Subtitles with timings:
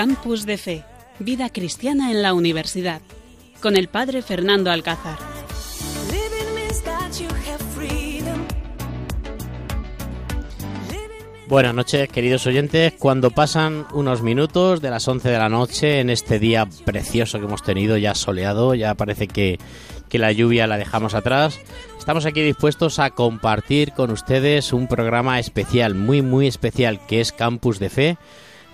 [0.00, 0.82] Campus de Fe,
[1.18, 3.02] Vida Cristiana en la Universidad,
[3.60, 5.18] con el Padre Fernando Alcázar.
[11.48, 12.94] Buenas noches, queridos oyentes.
[12.98, 17.44] Cuando pasan unos minutos de las 11 de la noche en este día precioso que
[17.44, 19.58] hemos tenido, ya soleado, ya parece que,
[20.08, 21.60] que la lluvia la dejamos atrás,
[21.98, 27.32] estamos aquí dispuestos a compartir con ustedes un programa especial, muy, muy especial, que es
[27.32, 28.16] Campus de Fe,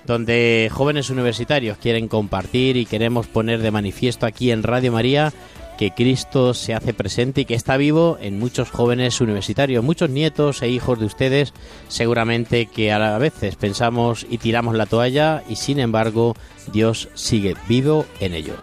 [0.06, 5.32] donde jóvenes universitarios quieren compartir y queremos poner de manifiesto aquí en Radio María
[5.76, 10.63] que Cristo se hace presente y que está vivo en muchos jóvenes universitarios, muchos nietos
[10.63, 11.52] e hijos de ustedes,
[11.88, 16.35] seguramente que a veces pensamos y tiramos la toalla y sin embargo
[16.73, 18.57] Dios sigue vivo en ellos.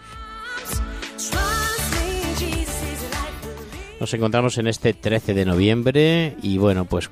[4.00, 7.10] Nos encontramos en este 13 de noviembre y bueno, pues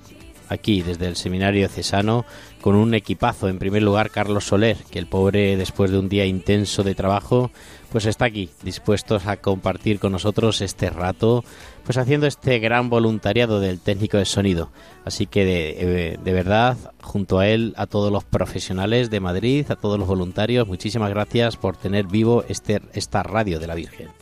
[0.52, 2.26] aquí desde el seminario cesano
[2.62, 3.48] con un equipazo.
[3.48, 7.52] En primer lugar, Carlos Soler, que el pobre después de un día intenso de trabajo
[7.92, 11.44] pues está aquí, dispuestos a compartir con nosotros este rato,
[11.84, 14.72] pues haciendo este gran voluntariado del técnico de sonido.
[15.04, 19.76] Así que de, de, verdad, junto a él, a todos los profesionales de Madrid, a
[19.76, 24.21] todos los voluntarios, muchísimas gracias por tener vivo este, esta radio de la Virgen.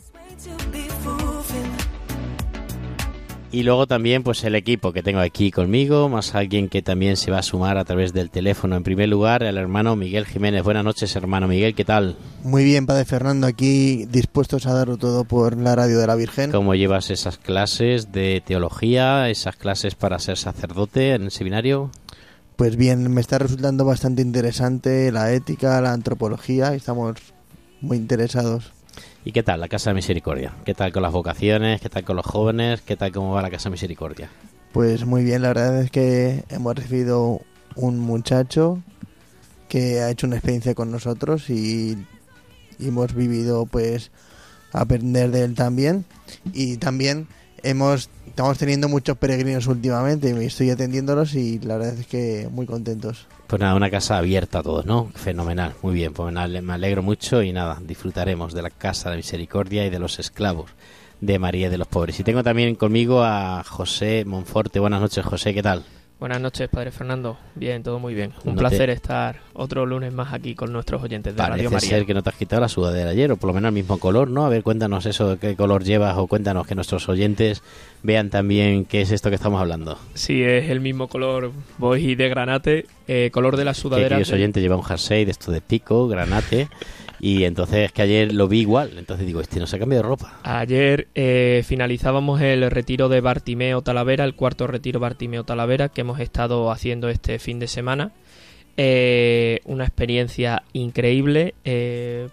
[3.52, 7.32] Y luego también pues el equipo que tengo aquí conmigo, más alguien que también se
[7.32, 8.76] va a sumar a través del teléfono.
[8.76, 10.62] En primer lugar, el hermano Miguel Jiménez.
[10.62, 12.16] Buenas noches, hermano Miguel, ¿qué tal?
[12.44, 16.52] Muy bien, Padre Fernando, aquí dispuestos a darlo todo por la radio de la Virgen.
[16.52, 21.90] ¿Cómo llevas esas clases de teología, esas clases para ser sacerdote en el seminario?
[22.54, 27.16] Pues bien, me está resultando bastante interesante la ética, la antropología, estamos
[27.80, 28.72] muy interesados.
[29.24, 30.54] ¿Y qué tal la Casa de Misericordia?
[30.64, 31.80] ¿Qué tal con las vocaciones?
[31.80, 32.80] ¿Qué tal con los jóvenes?
[32.80, 34.30] ¿Qué tal cómo va la Casa de Misericordia?
[34.72, 37.42] Pues muy bien, la verdad es que hemos recibido
[37.76, 38.82] un muchacho
[39.68, 41.98] que ha hecho una experiencia con nosotros y,
[42.78, 44.10] hemos vivido pues
[44.72, 46.06] aprender de él también
[46.54, 47.28] y también
[47.62, 52.64] hemos estamos teniendo muchos peregrinos últimamente y estoy atendiéndolos y la verdad es que muy
[52.64, 53.26] contentos.
[53.50, 55.10] Pues nada, una casa abierta a todos, ¿no?
[55.12, 59.84] Fenomenal, muy bien, pues me alegro mucho y nada, disfrutaremos de la Casa de Misericordia
[59.84, 60.70] y de los esclavos
[61.20, 62.20] de María de los Pobres.
[62.20, 64.78] Y tengo también conmigo a José Monforte.
[64.78, 65.84] Buenas noches, José, ¿qué tal?
[66.20, 67.38] Buenas noches, Padre Fernando.
[67.54, 68.34] Bien, todo muy bien.
[68.44, 71.70] Un placer estar otro lunes más aquí con nuestros oyentes de Radio María.
[71.70, 73.74] Parece ser que no te has quitado la sudadera ayer, o por lo menos el
[73.74, 74.44] mismo color, ¿no?
[74.44, 77.62] A ver, cuéntanos eso, qué color llevas, o cuéntanos que nuestros oyentes
[78.02, 79.98] vean también qué es esto que estamos hablando.
[80.12, 84.22] Sí, es el mismo color, voy de granate, eh, color de la sudadera.
[84.22, 86.68] Que oyentes lleva un jersey de esto de pico, granate.
[87.20, 90.02] Y entonces es que ayer lo vi igual, entonces digo, este no se ha cambiado
[90.02, 90.40] de ropa.
[90.42, 96.18] Ayer eh, finalizábamos el retiro de Bartimeo Talavera, el cuarto retiro Bartimeo Talavera que hemos
[96.20, 98.12] estado haciendo este fin de semana.
[98.78, 102.28] Eh, una experiencia increíble, eh,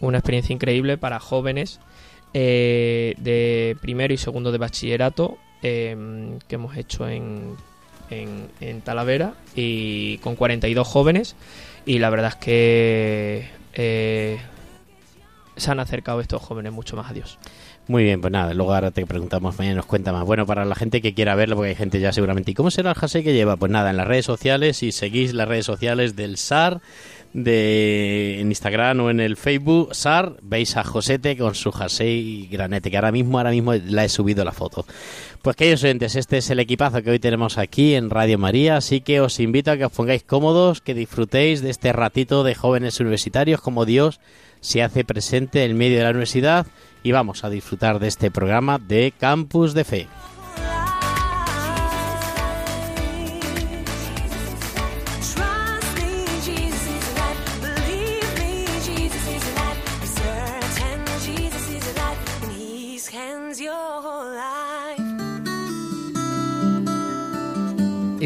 [0.00, 1.80] una experiencia increíble para jóvenes
[2.34, 7.56] de primero y segundo de bachillerato que hemos hecho en,
[8.10, 11.34] en, en Talavera y con 42 jóvenes
[11.88, 14.38] y la verdad es que eh,
[15.56, 17.38] se han acercado estos jóvenes mucho más a Dios.
[17.86, 20.26] Muy bien, pues nada, luego ahora te preguntamos, mañana nos cuenta más.
[20.26, 22.90] Bueno, para la gente que quiera verlo, porque hay gente ya seguramente, ¿y cómo será
[22.90, 23.56] el jersey que lleva?
[23.56, 26.82] Pues nada, en las redes sociales, si seguís las redes sociales del SAR,
[27.32, 32.90] de en Instagram o en el Facebook, SAR, veis a Josete con su jersey granete,
[32.90, 34.84] que ahora mismo, ahora mismo la he subido la foto.
[35.42, 39.00] Pues queridos oyentes, este es el equipazo que hoy tenemos aquí en Radio María, así
[39.00, 42.98] que os invito a que os pongáis cómodos, que disfrutéis de este ratito de jóvenes
[42.98, 44.20] universitarios, como Dios
[44.60, 46.66] se hace presente en medio de la universidad,
[47.04, 50.08] y vamos a disfrutar de este programa de Campus de Fe.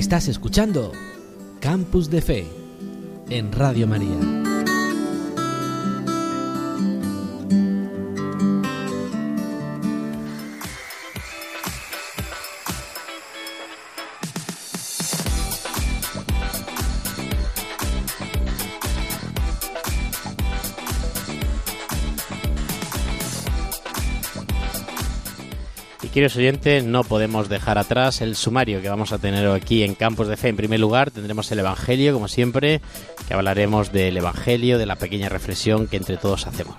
[0.02, 0.90] Estás escuchando
[1.60, 2.46] Campus de Fe
[3.30, 4.51] en Radio María.
[26.12, 30.28] Queridos oyentes, no podemos dejar atrás el sumario que vamos a tener aquí en Campos
[30.28, 30.48] de Fe.
[30.48, 32.82] En primer lugar, tendremos el Evangelio, como siempre,
[33.26, 36.76] que hablaremos del Evangelio, de la pequeña reflexión que entre todos hacemos.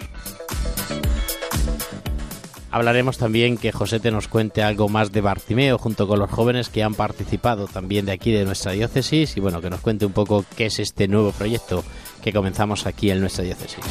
[2.69, 6.69] Hablaremos también que José te nos cuente algo más de Bartimeo junto con los jóvenes
[6.69, 10.13] que han participado también de aquí de nuestra diócesis y bueno, que nos cuente un
[10.13, 11.83] poco qué es este nuevo proyecto
[12.23, 13.83] que comenzamos aquí en nuestra diócesis.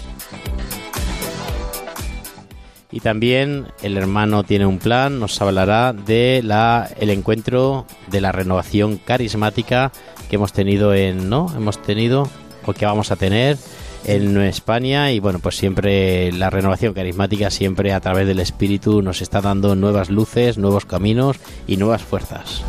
[2.92, 8.32] Y también el hermano tiene un plan, nos hablará de la el encuentro de la
[8.32, 9.90] renovación carismática
[10.28, 11.50] que hemos tenido en, ¿no?
[11.56, 12.28] Hemos tenido
[12.66, 13.56] o que vamos a tener
[14.04, 19.22] en España y bueno, pues siempre la renovación carismática siempre a través del espíritu nos
[19.22, 22.62] está dando nuevas luces, nuevos caminos y nuevas fuerzas.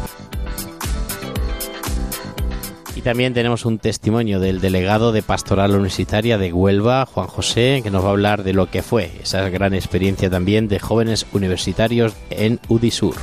[3.04, 8.02] También tenemos un testimonio del delegado de Pastoral Universitaria de Huelva, Juan José, que nos
[8.02, 12.62] va a hablar de lo que fue esa gran experiencia también de jóvenes universitarios en
[12.70, 13.16] Udisur.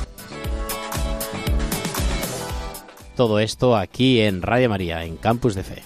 [3.15, 5.81] Todo esto aquí en Radio María, en Campus de Fe.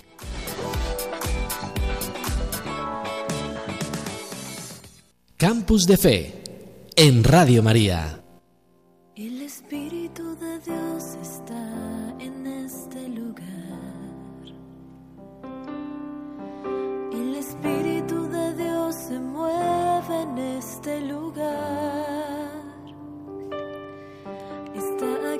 [5.38, 6.44] Campus de Fe
[6.98, 8.25] en Radio María.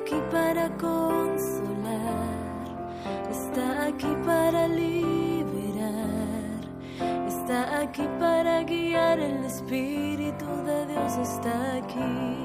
[0.06, 1.96] Aquí para consolar.
[3.28, 5.90] Está aquí para liberar.
[7.26, 9.18] Está aquí para guiar.
[9.18, 12.36] El Espíritu de Dios está aquí.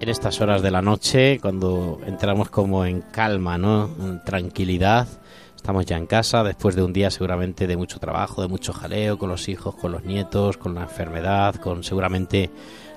[0.00, 3.88] en estas horas de la noche, cuando entramos como en calma, ¿no?
[4.00, 5.06] En tranquilidad.
[5.54, 9.16] Estamos ya en casa después de un día seguramente de mucho trabajo, de mucho jaleo
[9.16, 12.50] con los hijos, con los nietos, con la enfermedad, con seguramente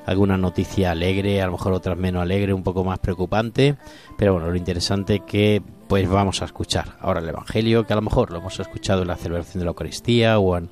[0.05, 3.75] alguna noticia alegre, a lo mejor otras menos alegre, un poco más preocupante,
[4.17, 8.01] pero bueno, lo interesante que pues vamos a escuchar ahora el evangelio, que a lo
[8.01, 10.69] mejor lo hemos escuchado en la celebración de la Eucaristía o en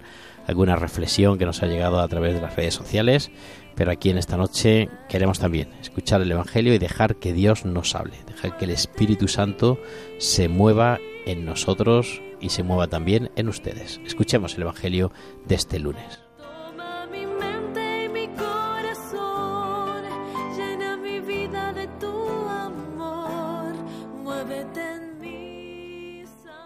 [0.48, 3.32] alguna reflexión que nos ha llegado a través de las redes sociales,
[3.76, 7.96] pero aquí en esta noche queremos también escuchar el Evangelio y dejar que Dios nos
[7.96, 9.80] hable, dejar que el Espíritu Santo
[10.18, 14.02] se mueva en nosotros y se mueva también en ustedes.
[14.06, 15.12] Escuchemos el Evangelio
[15.46, 16.20] de este lunes.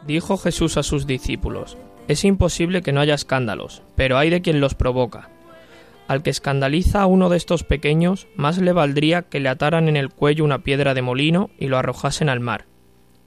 [0.08, 1.78] Dijo Jesús a sus discípulos,
[2.08, 5.30] Es imposible que no haya escándalos, pero hay de quien los provoca.
[6.08, 9.98] Al que escandaliza a uno de estos pequeños, más le valdría que le ataran en
[9.98, 12.66] el cuello una piedra de molino y lo arrojasen al mar.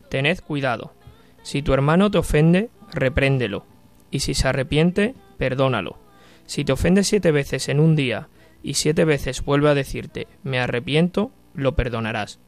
[0.09, 0.94] Tened cuidado.
[1.43, 3.67] Si tu hermano te ofende, repréndelo,
[4.11, 5.99] y si se arrepiente, perdónalo.
[6.47, 8.29] Si te ofende siete veces en un día,
[8.62, 12.41] y siete veces vuelve a decirte, me arrepiento, lo perdonarás.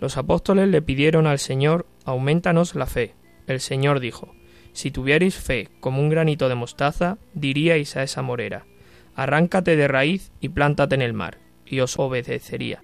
[0.00, 3.14] Los apóstoles le pidieron al Señor, aumentanos la fe.
[3.46, 4.34] El Señor dijo,
[4.72, 8.66] si tuvierais fe como un granito de mostaza, diríais a esa morera,
[9.14, 12.82] arráncate de raíz y plántate en el mar, y os obedecería.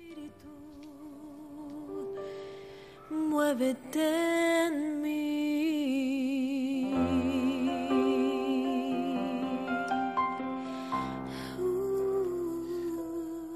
[3.11, 5.33] Muévete en mí.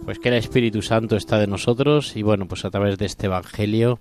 [0.05, 3.27] Pues que el Espíritu Santo está de nosotros y bueno, pues a través de este
[3.27, 3.99] Evangelio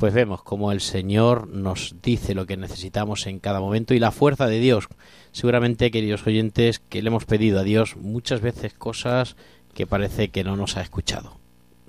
[0.00, 4.10] pues vemos como el Señor nos dice lo que necesitamos en cada momento y la
[4.10, 4.88] fuerza de Dios.
[5.30, 9.36] Seguramente, queridos oyentes, que le hemos pedido a Dios muchas veces cosas
[9.74, 11.38] que parece que no nos ha escuchado.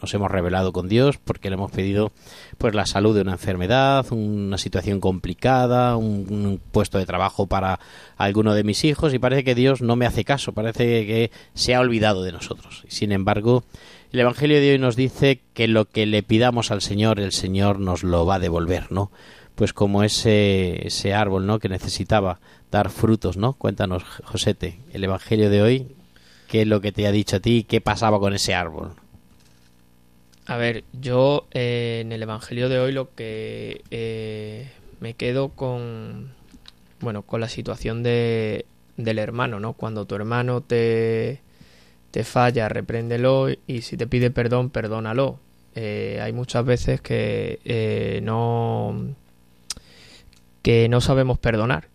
[0.01, 2.11] Nos hemos revelado con Dios porque le hemos pedido
[2.57, 7.79] pues la salud de una enfermedad, una situación complicada, un, puesto de trabajo para
[8.17, 11.75] alguno de mis hijos y parece que Dios no me hace caso, parece que se
[11.75, 12.83] ha olvidado de nosotros.
[12.87, 13.63] Sin embargo,
[14.11, 17.79] el Evangelio de hoy nos dice que lo que le pidamos al Señor, el Señor
[17.79, 19.11] nos lo va a devolver, ¿no?
[19.55, 21.59] Pues como ese, ese árbol, ¿no?
[21.59, 22.39] Que necesitaba
[22.71, 23.53] dar frutos, ¿no?
[23.53, 25.87] Cuéntanos, Josete, el Evangelio de hoy,
[26.47, 27.65] ¿qué es lo que te ha dicho a ti?
[27.67, 28.95] ¿Qué pasaba con ese árbol?
[30.47, 36.31] A ver, yo eh, en el Evangelio de hoy lo que eh, me quedo con,
[36.99, 38.65] bueno, con la situación de,
[38.97, 39.73] del hermano, ¿no?
[39.73, 41.41] Cuando tu hermano te,
[42.09, 45.39] te falla, repréndelo y si te pide perdón, perdónalo.
[45.75, 49.15] Eh, hay muchas veces que no
[50.63, 51.87] que no sabemos perdonar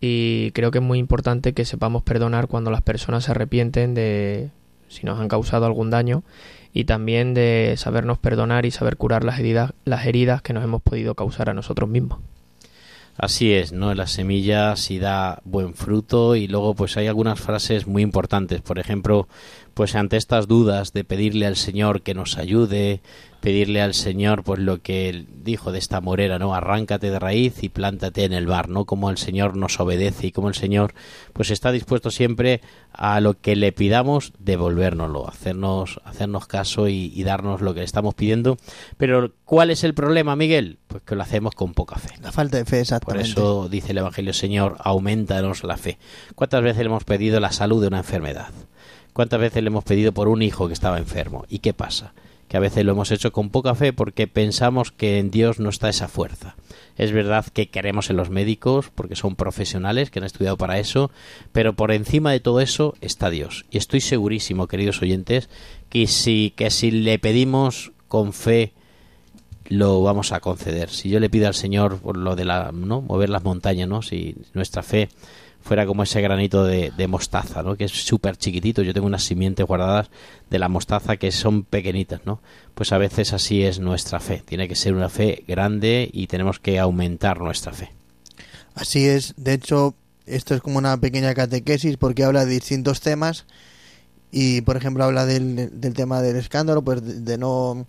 [0.00, 4.50] y creo que es muy importante que sepamos perdonar cuando las personas se arrepienten de
[4.88, 6.22] si nos han causado algún daño
[6.72, 10.82] y también de sabernos perdonar y saber curar las heridas, las heridas que nos hemos
[10.82, 12.20] podido causar a nosotros mismos.
[13.18, 13.94] Así es, ¿no?
[13.94, 18.62] La semilla sí da buen fruto y luego pues hay algunas frases muy importantes.
[18.62, 19.28] Por ejemplo,
[19.74, 23.02] pues ante estas dudas de pedirle al Señor que nos ayude,
[23.42, 26.54] pedirle al Señor pues lo que él dijo de esta morera, ¿no?
[26.54, 28.84] Arráncate de raíz y plántate en el bar, ¿no?
[28.86, 30.94] Como el Señor nos obedece y como el Señor
[31.32, 32.60] pues está dispuesto siempre
[32.92, 37.84] a lo que le pidamos devolvérnoslo, hacernos hacernos caso y, y darnos lo que le
[37.84, 38.56] estamos pidiendo.
[38.96, 40.78] Pero ¿cuál es el problema, Miguel?
[40.86, 42.14] Pues que lo hacemos con poca fe.
[42.22, 43.28] La falta de fe, Por exactamente.
[43.28, 45.98] eso dice el Evangelio, Señor, aumentanos la fe.
[46.36, 48.50] ¿Cuántas veces le hemos pedido la salud de una enfermedad?
[49.12, 51.44] ¿Cuántas veces le hemos pedido por un hijo que estaba enfermo?
[51.48, 52.14] ¿Y qué pasa?
[52.52, 55.70] Que a veces lo hemos hecho con poca fe porque pensamos que en Dios no
[55.70, 56.54] está esa fuerza.
[56.98, 61.10] Es verdad que queremos en los médicos porque son profesionales que han estudiado para eso,
[61.52, 63.64] pero por encima de todo eso está Dios.
[63.70, 65.48] Y estoy segurísimo, queridos oyentes,
[65.88, 68.74] que si, que si le pedimos con fe
[69.68, 70.90] lo vamos a conceder.
[70.90, 73.00] Si yo le pido al Señor por lo de la, ¿no?
[73.00, 74.02] mover las montañas, ¿no?
[74.02, 75.08] Si nuestra fe
[75.62, 77.76] fuera como ese granito de, mostaza, ¿no?
[77.76, 78.82] Que es súper chiquitito.
[78.82, 80.10] Yo tengo unas simientes guardadas
[80.50, 82.40] de la mostaza que son pequeñitas, ¿no?
[82.74, 84.42] Pues a veces así es nuestra fe.
[84.44, 87.90] Tiene que ser una fe grande y tenemos que aumentar nuestra fe.
[88.74, 89.94] Así es, de hecho,
[90.26, 93.44] esto es como una pequeña catequesis porque habla de distintos temas
[94.30, 97.86] y, por ejemplo, habla del, tema del escándalo, pues de, de no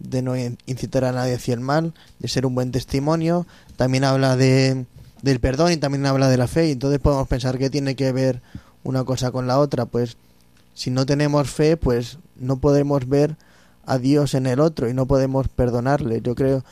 [0.00, 3.46] de no in- incitar a nadie hacia el mal, de ser un buen testimonio.
[3.76, 4.86] También habla de
[5.24, 6.68] del perdón y también habla de la fe.
[6.68, 8.42] Y entonces podemos pensar que tiene que ver
[8.82, 9.86] una cosa con la otra.
[9.86, 10.18] Pues
[10.74, 13.36] si no tenemos fe, pues no podemos ver
[13.86, 16.20] a Dios en el otro y no podemos perdonarle.
[16.20, 16.62] Yo creo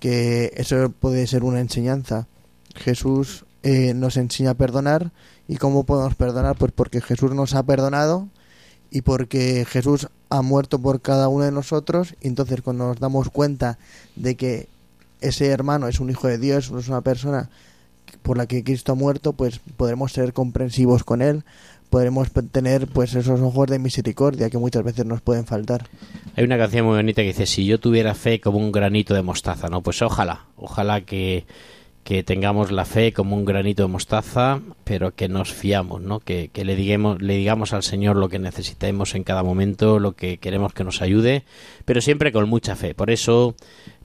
[0.00, 2.26] que eso puede ser una enseñanza.
[2.74, 5.12] Jesús eh, nos enseña a perdonar
[5.46, 8.28] y cómo podemos perdonar pues porque Jesús nos ha perdonado
[8.90, 13.28] y porque Jesús ha muerto por cada uno de nosotros y entonces cuando nos damos
[13.30, 13.78] cuenta
[14.16, 14.68] de que
[15.20, 17.48] ese hermano es un hijo de Dios, es una persona
[18.22, 21.44] por la que Cristo ha muerto, pues podremos ser comprensivos con él,
[21.92, 25.88] podremos tener pues esos ojos de misericordia que muchas veces nos pueden faltar.
[26.36, 29.20] Hay una canción muy bonita que dice, si yo tuviera fe como un granito de
[29.20, 29.82] mostaza, ¿no?
[29.82, 31.44] Pues ojalá, ojalá que,
[32.02, 36.20] que tengamos la fe como un granito de mostaza, pero que nos fiamos, ¿no?
[36.20, 40.12] Que, que le, digamos, le digamos al Señor lo que necesitemos en cada momento, lo
[40.12, 41.44] que queremos que nos ayude,
[41.84, 42.94] pero siempre con mucha fe.
[42.94, 43.54] Por eso,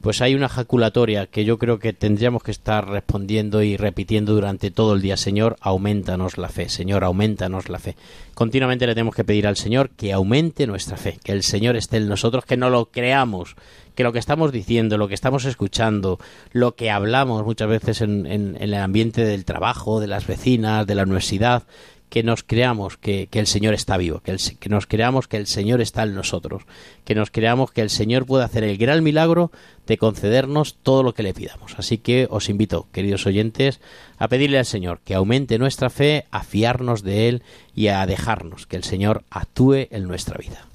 [0.01, 4.71] pues hay una jaculatoria que yo creo que tendríamos que estar respondiendo y repitiendo durante
[4.71, 5.17] todo el día.
[5.17, 6.69] Señor, aumentanos la fe.
[6.69, 7.95] Señor, aumentanos la fe.
[8.33, 11.97] Continuamente le tenemos que pedir al Señor que aumente nuestra fe, que el Señor esté
[11.97, 13.55] en nosotros, que no lo creamos,
[13.95, 16.19] que lo que estamos diciendo, lo que estamos escuchando,
[16.51, 20.85] lo que hablamos muchas veces en, en- en el ambiente del trabajo, de las vecinas,
[20.85, 21.63] de la universidad,
[22.09, 25.37] que nos creamos que, que el Señor está vivo, que, el que nos creamos que
[25.37, 26.63] el Señor está en nosotros,
[27.03, 29.51] que nos creamos que el Señor puede hacer el gran milagro
[29.85, 31.75] de concedernos todo lo que le pidamos.
[31.77, 33.81] Así que os invito, queridos oyentes,
[34.17, 37.43] a pedirle al Señor que aumente nuestra fe, a fiarnos de Él
[37.75, 40.67] y a dejarnos que el Señor actúe en nuestra vida.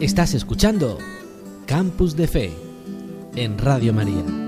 [0.00, 0.98] Estás escuchando
[1.66, 2.52] Campus de Fe
[3.34, 4.47] en Radio María.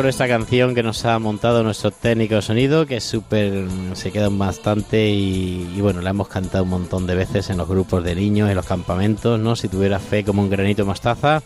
[0.00, 4.10] Con esta canción que nos ha montado nuestro técnico de sonido, que es súper, se
[4.10, 8.14] queda bastante y, bueno, la hemos cantado un montón de veces en los grupos de
[8.14, 9.56] niños, en los campamentos, ¿no?
[9.56, 11.42] Si tuviera fe como un granito mostaza,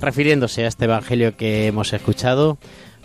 [0.00, 2.56] refiriéndose a este evangelio que hemos escuchado.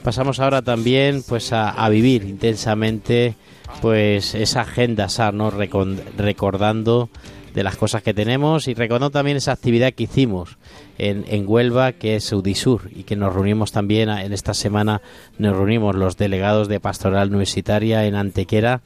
[0.03, 3.36] Pasamos ahora también pues a, vivir intensamente
[3.81, 5.50] pues esa agenda SAR, ¿no?
[5.50, 7.10] Recordando
[7.53, 10.57] de las cosas que tenemos y recordando también esa actividad que hicimos
[10.98, 15.01] en, en Huelva, que es Udisur, y que nos reunimos también en esta semana,
[15.38, 18.81] nos reunimos los delegados de Pastoral Universitaria en Antequera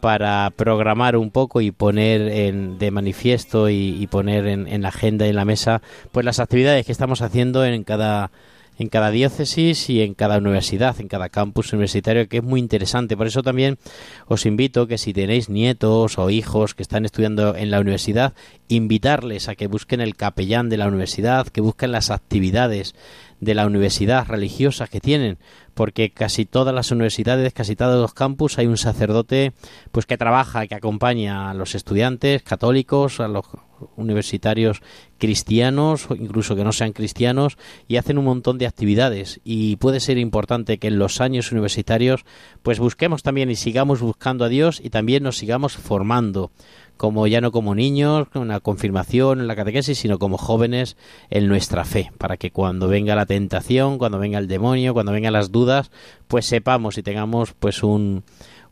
[0.00, 4.88] para programar un poco y poner en, de manifiesto y, y poner en, en la
[4.88, 5.80] agenda y en la mesa
[6.12, 8.30] pues las actividades que estamos haciendo en cada
[8.78, 13.16] en cada diócesis y en cada universidad, en cada campus universitario, que es muy interesante.
[13.16, 13.78] Por eso también
[14.26, 18.34] os invito que si tenéis nietos o hijos que están estudiando en la universidad,
[18.68, 22.94] invitarles a que busquen el capellán de la universidad, que busquen las actividades
[23.40, 25.38] de la universidad religiosas que tienen,
[25.78, 29.52] porque casi todas las universidades, casi todos los campus hay un sacerdote
[29.92, 33.46] pues que trabaja, que acompaña a los estudiantes católicos, a los
[33.94, 34.82] universitarios
[35.18, 39.40] cristianos incluso que no sean cristianos y hacen un montón de actividades.
[39.44, 42.24] Y puede ser importante que en los años universitarios
[42.64, 46.50] pues busquemos también y sigamos buscando a Dios y también nos sigamos formando
[46.98, 50.96] como ya no como niños, con la confirmación, en la catequesis, sino como jóvenes
[51.30, 55.32] en nuestra fe, para que cuando venga la tentación, cuando venga el demonio, cuando vengan
[55.32, 55.90] las dudas,
[56.26, 58.24] pues sepamos y tengamos pues un,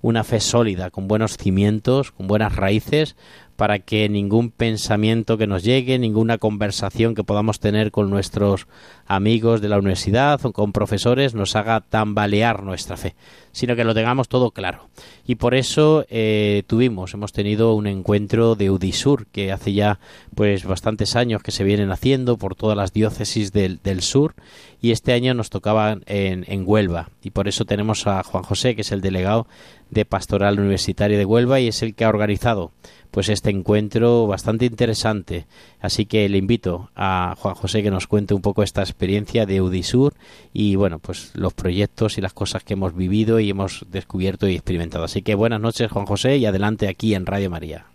[0.02, 3.16] una fe sólida, con buenos cimientos, con buenas raíces,
[3.56, 8.66] para que ningún pensamiento que nos llegue, ninguna conversación que podamos tener con nuestros
[9.06, 13.14] amigos de la universidad o con profesores nos haga tambalear nuestra fe,
[13.52, 14.88] sino que lo tengamos todo claro.
[15.26, 19.98] Y por eso eh, tuvimos, hemos tenido un encuentro de Udisur que hace ya
[20.34, 24.34] pues bastantes años que se vienen haciendo por todas las diócesis del, del sur
[24.80, 28.74] y este año nos tocaba en, en Huelva y por eso tenemos a Juan José
[28.74, 29.46] que es el delegado
[29.90, 32.72] de Pastoral Universitaria de Huelva y es el que ha organizado
[33.10, 35.46] pues este encuentro bastante interesante.
[35.80, 39.60] Así que le invito a Juan José que nos cuente un poco esta experiencia de
[39.60, 40.14] Udisur
[40.52, 44.54] y bueno, pues los proyectos y las cosas que hemos vivido y hemos descubierto y
[44.54, 45.04] experimentado.
[45.04, 47.86] Así que buenas noches Juan José y adelante aquí en Radio María.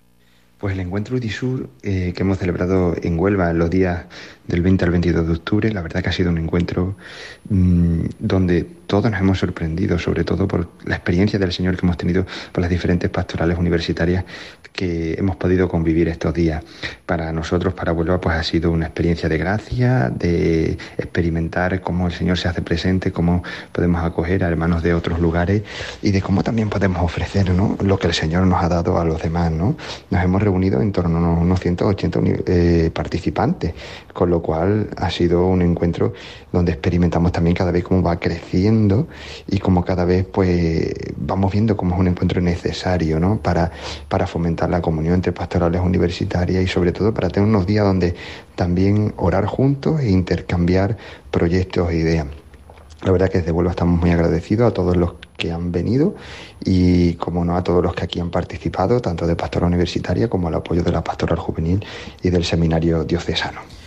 [0.62, 4.06] Pues el encuentro Udisur eh, que hemos celebrado en Huelva en los días
[4.52, 6.96] del 20 al 22 de octubre, la verdad que ha sido un encuentro
[7.50, 11.96] mmm, donde todos nos hemos sorprendido, sobre todo por la experiencia del Señor que hemos
[11.96, 14.26] tenido por las diferentes pastorales universitarias
[14.74, 16.64] que hemos podido convivir estos días.
[17.06, 22.14] Para nosotros, para Huelva, pues ha sido una experiencia de gracia, de experimentar cómo el
[22.14, 25.64] Señor se hace presente, cómo podemos acoger a hermanos de otros lugares
[26.02, 27.78] y de cómo también podemos ofrecer ¿no?
[27.82, 29.52] lo que el Señor nos ha dado a los demás.
[29.52, 29.76] ¿no?
[30.10, 33.74] Nos hemos reunido en torno a unos 180 eh, participantes,
[34.14, 36.14] con lo cual ha sido un encuentro
[36.52, 39.08] donde experimentamos también cada vez cómo va creciendo
[39.48, 43.38] y cómo cada vez pues vamos viendo cómo es un encuentro necesario ¿no?
[43.38, 43.72] para,
[44.10, 48.16] para fomentar la comunión entre pastorales universitarias y sobre todo para tener unos días donde
[48.56, 50.98] también orar juntos e intercambiar
[51.32, 52.28] proyectos e ideas.
[53.04, 56.16] La verdad que desde Huelva estamos muy agradecidos a todos los que han venido
[56.64, 60.50] y, como no, a todos los que aquí han participado, tanto de Pastoral Universitaria como
[60.50, 61.84] al apoyo de la Pastoral Juvenil
[62.22, 63.81] y del Seminario Diocesano.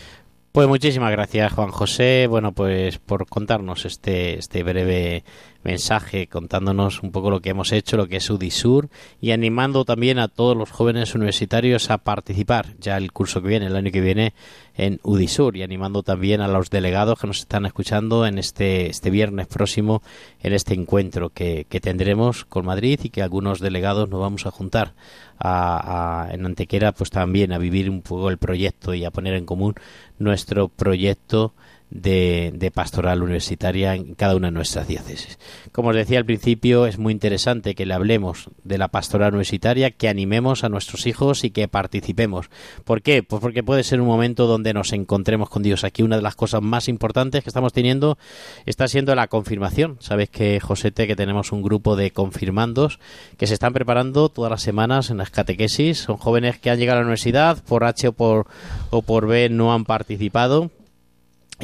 [0.54, 5.24] Pues muchísimas gracias, Juan José, bueno, pues por contarnos este, este breve
[5.64, 10.18] mensaje, contándonos un poco lo que hemos hecho, lo que es UDISUR y animando también
[10.18, 14.00] a todos los jóvenes universitarios a participar ya el curso que viene, el año que
[14.00, 14.34] viene,
[14.76, 19.10] en UDISUR y animando también a los delegados que nos están escuchando en este, este
[19.10, 20.02] viernes próximo
[20.40, 24.50] en este encuentro que, que tendremos con Madrid y que algunos delegados nos vamos a
[24.50, 24.94] juntar
[25.38, 29.34] a, a, en Antequera pues también a vivir un poco el proyecto y a poner
[29.34, 29.74] en común
[30.18, 31.54] nuestro proyecto
[31.94, 35.38] de, pastoral universitaria en cada una de nuestras diócesis.
[35.72, 39.92] Como os decía al principio, es muy interesante que le hablemos de la pastoral universitaria,
[39.92, 42.50] que animemos a nuestros hijos y que participemos.
[42.84, 43.22] ¿Por qué?
[43.22, 45.84] Pues porque puede ser un momento donde nos encontremos con Dios.
[45.84, 48.18] Aquí una de las cosas más importantes que estamos teniendo
[48.66, 49.96] está siendo la confirmación.
[50.00, 52.98] Sabéis que, Josete, que tenemos un grupo de confirmandos
[53.38, 55.98] que se están preparando todas las semanas en las catequesis.
[55.98, 58.46] Son jóvenes que han llegado a la universidad, por H o por,
[58.90, 60.70] o por B no han participado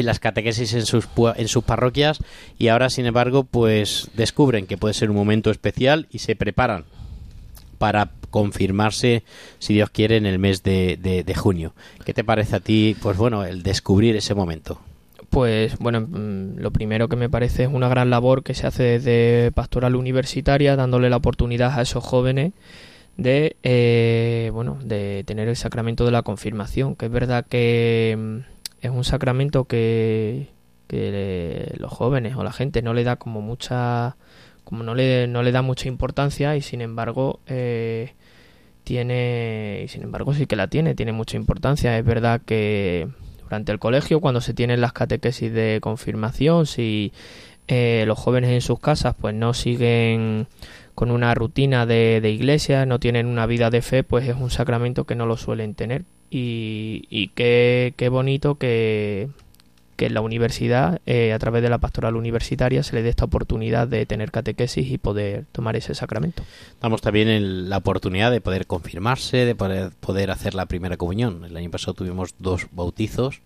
[0.00, 2.18] en las catequesis en sus, en sus parroquias
[2.58, 6.84] y ahora sin embargo pues descubren que puede ser un momento especial y se preparan
[7.78, 9.22] para confirmarse
[9.58, 13.16] si Dios quiere en el mes de, de, junio ¿qué te parece a ti pues
[13.16, 14.80] bueno el descubrir ese momento?
[15.30, 16.08] Pues bueno,
[16.56, 20.74] lo primero que me parece es una gran labor que se hace desde pastoral universitaria,
[20.74, 22.52] dándole la oportunidad a esos jóvenes
[23.16, 28.42] de eh, bueno de tener el sacramento de la confirmación, que es verdad que
[28.80, 30.48] es un sacramento que,
[30.86, 34.16] que los jóvenes o la gente no le da como mucha
[34.64, 38.14] como no le, no le da mucha importancia y sin embargo eh,
[38.84, 41.98] tiene y sin embargo sí que la tiene tiene mucha importancia.
[41.98, 43.08] Es verdad que
[43.42, 47.12] durante el colegio cuando se tienen las catequesis de confirmación si
[47.68, 50.46] eh, los jóvenes en sus casas pues no siguen
[51.00, 54.50] con una rutina de, de iglesia no tienen una vida de fe pues es un
[54.50, 59.30] sacramento que no lo suelen tener y, y qué, qué, bonito que,
[59.96, 63.24] que en la universidad, eh, a través de la pastoral universitaria, se le dé esta
[63.24, 66.42] oportunidad de tener catequesis y poder tomar ese sacramento.
[66.82, 71.46] Damos también en la oportunidad de poder confirmarse, de poder, poder hacer la primera comunión.
[71.46, 73.40] El año pasado tuvimos dos bautizos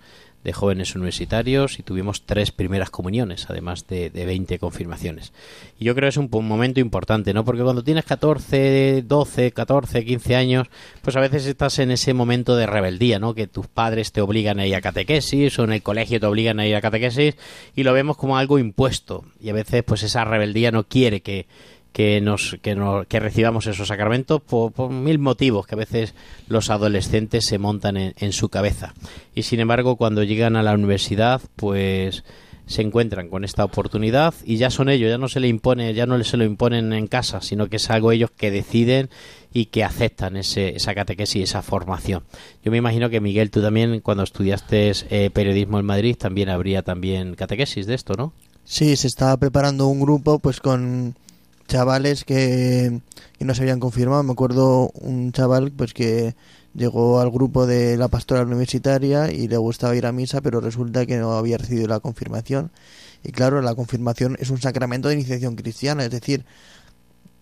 [0.45, 5.33] de jóvenes universitarios y tuvimos tres primeras comuniones, además de, de 20 confirmaciones.
[5.81, 7.45] Y yo creo que es un, pu- momento importante, ¿no?
[7.45, 10.67] Porque cuando tienes 14, 12, 14, 15 años,
[11.03, 13.35] pues a veces estás en ese momento de rebeldía, ¿no?
[13.35, 16.61] Que tus padres te obligan a ir a catequesis o en el colegio te obligan
[16.61, 17.35] a ir a catequesis
[17.75, 19.25] y lo vemos como algo impuesto.
[19.41, 21.47] Y a veces pues esa rebeldía no quiere que,
[21.95, 26.13] que nos, que nos que recibamos esos sacramentos por, mil motivos que a veces
[26.49, 28.95] los adolescentes se montan en, en su cabeza.
[29.35, 32.25] Y sin embargo, cuando llegan a la universidad, pues
[32.67, 36.07] se encuentran con esta oportunidad y ya son ellos, ya no se le impone, ya
[36.07, 39.09] no se lo imponen en casa, sino que es algo ellos que deciden
[39.53, 42.25] y que aceptan ese, esa catequesis, esa formación.
[42.65, 46.83] Yo me imagino que Miguel, tú también cuando estudiaste eh, periodismo en Madrid también habría
[46.83, 48.33] también catequesis de esto, ¿no?
[48.65, 51.15] Sí, se estaba preparando un grupo pues con
[51.67, 53.01] chavales que,
[53.41, 54.23] no se habían confirmado.
[54.23, 56.35] Me acuerdo un chaval pues que
[56.75, 61.07] llegó al grupo de la pastoral universitaria y le gustaba ir a misa, pero resulta
[61.07, 62.71] que no había recibido la confirmación.
[63.23, 66.45] Y claro, la confirmación es un sacramento de iniciación cristiana, es decir,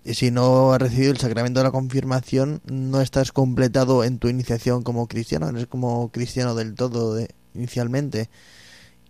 [0.05, 4.83] si no has recibido el sacramento de la confirmación, no estás completado en tu iniciación
[4.83, 8.29] como cristiano, no eres como cristiano del todo de- inicialmente.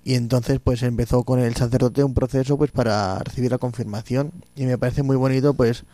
[0.04, 4.64] Y entonces pues empezó con el sacerdote un proceso pues para recibir la confirmación y
[4.64, 5.84] me parece muy bonito pues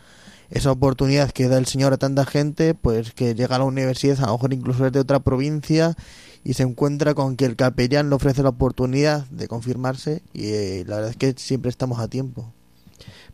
[0.49, 4.23] esa oportunidad que da el Señor a tanta gente pues que llega a la universidad
[4.23, 5.95] a lo mejor incluso es de otra provincia
[6.43, 10.83] y se encuentra con que el capellán le ofrece la oportunidad de confirmarse y eh,
[10.87, 12.51] la verdad es que siempre estamos a tiempo.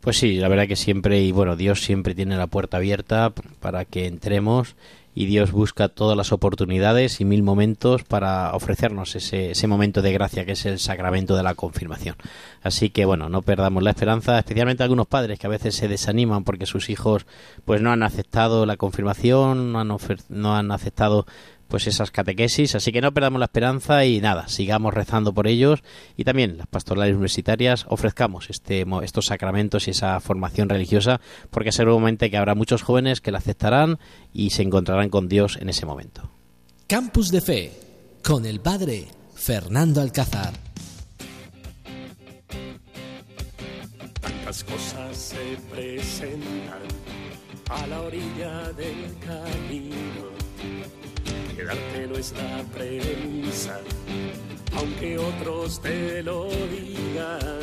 [0.00, 3.84] Pues sí, la verdad que siempre, y bueno, Dios siempre tiene la puerta abierta para
[3.84, 4.76] que entremos
[5.16, 10.12] y Dios busca todas las oportunidades y mil momentos para ofrecernos ese, ese momento de
[10.12, 12.16] gracia que es el sacramento de la confirmación.
[12.62, 16.44] Así que bueno, no perdamos la esperanza, especialmente algunos padres que a veces se desaniman
[16.44, 17.24] porque sus hijos
[17.64, 19.96] pues no han aceptado la confirmación, no han,
[20.28, 21.24] no han aceptado
[21.68, 25.82] pues esas catequesis, así que no perdamos la esperanza y nada, sigamos rezando por ellos
[26.16, 32.30] y también las pastorales universitarias ofrezcamos este, estos sacramentos y esa formación religiosa porque seguramente
[32.30, 33.98] que habrá muchos jóvenes que la aceptarán
[34.32, 36.30] y se encontrarán con Dios en ese momento.
[36.86, 37.72] Campus de Fe
[38.22, 40.52] con el padre Fernando Alcázar.
[44.20, 46.82] Tantas cosas se presentan
[47.68, 50.35] a la orilla del camino.
[51.56, 53.80] Quedarte no es la premisa,
[54.76, 57.62] aunque otros te lo digan.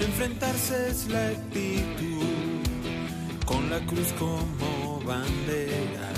[0.00, 2.66] Enfrentarse es la actitud,
[3.46, 6.10] con la cruz como bandera.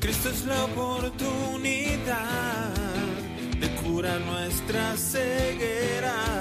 [0.00, 2.74] Cristo es la oportunidad
[3.60, 6.39] de curar nuestra ceguera.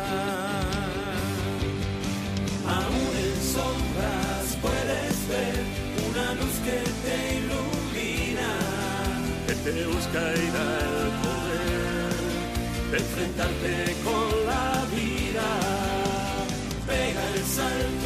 [9.72, 12.14] Te busca y da el poder
[12.92, 15.48] de enfrentarte con la vida.
[16.88, 17.99] Pega el salto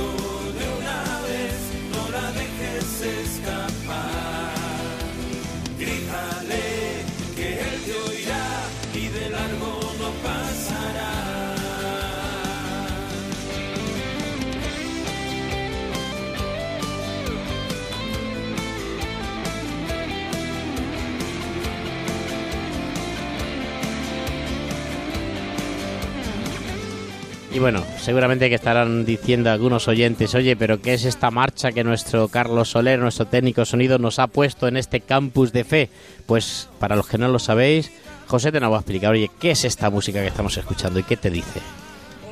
[27.54, 31.84] Y bueno, seguramente que estarán diciendo algunos oyentes, oye, pero ¿qué es esta marcha que
[31.84, 35.90] nuestro Carlos Soler, nuestro técnico sonido, nos ha puesto en este campus de fe?
[36.26, 37.92] Pues para los que no lo sabéis,
[38.26, 41.04] José te nos va a explicar, oye, ¿qué es esta música que estamos escuchando y
[41.04, 41.60] qué te dice?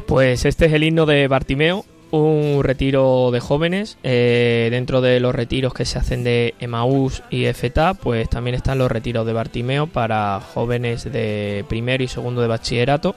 [0.07, 3.99] Pues este es el himno de Bartimeo, un retiro de jóvenes.
[4.01, 8.79] Eh, dentro de los retiros que se hacen de Emaús y EFETA, pues también están
[8.79, 13.15] los retiros de Bartimeo para jóvenes de primero y segundo de bachillerato.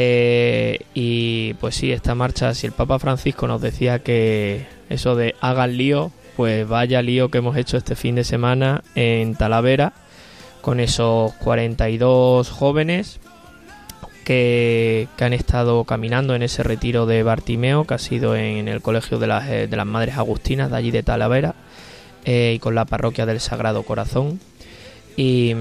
[0.00, 5.34] Eh, y pues sí, esta marcha, si el Papa Francisco nos decía que eso de
[5.40, 9.94] hagan lío, pues vaya lío que hemos hecho este fin de semana en Talavera
[10.60, 13.18] con esos 42 jóvenes
[14.24, 18.80] que, que han estado caminando en ese retiro de Bartimeo, que ha sido en el
[18.80, 21.56] Colegio de las, eh, de las Madres Agustinas de allí de Talavera
[22.24, 24.38] eh, y con la Parroquia del Sagrado Corazón.
[25.20, 25.52] Y,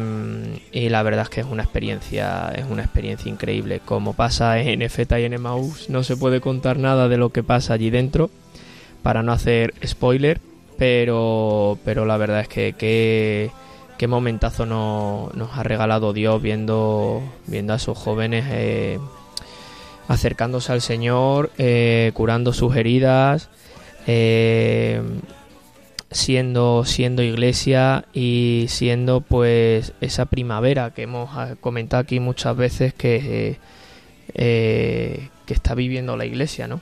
[0.71, 3.81] la verdad es que es una experiencia es una experiencia increíble.
[3.83, 7.41] Como pasa en EFETA y en Emaús no se puede contar nada de lo que
[7.41, 8.29] pasa allí dentro
[9.01, 10.39] para no hacer spoiler
[10.77, 13.49] pero pero la verdad es que qué
[13.97, 18.99] qué momentazo no- nos ha regalado Dios viendo viendo a esos jóvenes eh,
[20.07, 23.49] acercándose al Señor eh, curando sus heridas
[24.05, 25.01] eh,
[26.11, 32.93] siendo siendo iglesia y siendo pues esa primavera que hemos ah, comentado aquí muchas veces
[32.93, 33.57] que
[34.33, 36.81] eh, que está viviendo la iglesia, ¿no?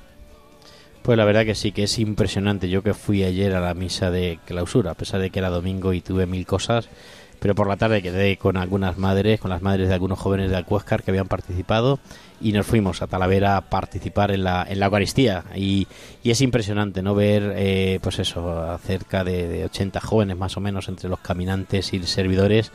[1.03, 2.67] Pues la verdad que sí, que es impresionante.
[2.67, 5.93] Yo que fui ayer a la misa de clausura, a pesar de que era domingo
[5.93, 6.89] y tuve mil cosas,
[7.39, 10.57] pero por la tarde quedé con algunas madres, con las madres de algunos jóvenes de
[10.57, 11.99] Alcuéscar que habían participado
[12.41, 15.43] y nos fuimos a Talavera a participar en la, en la Eucaristía.
[15.55, 15.87] Y,
[16.23, 20.59] y es impresionante no ver, eh, pues eso, cerca de, de 80 jóvenes más o
[20.59, 22.71] menos entre los caminantes y servidores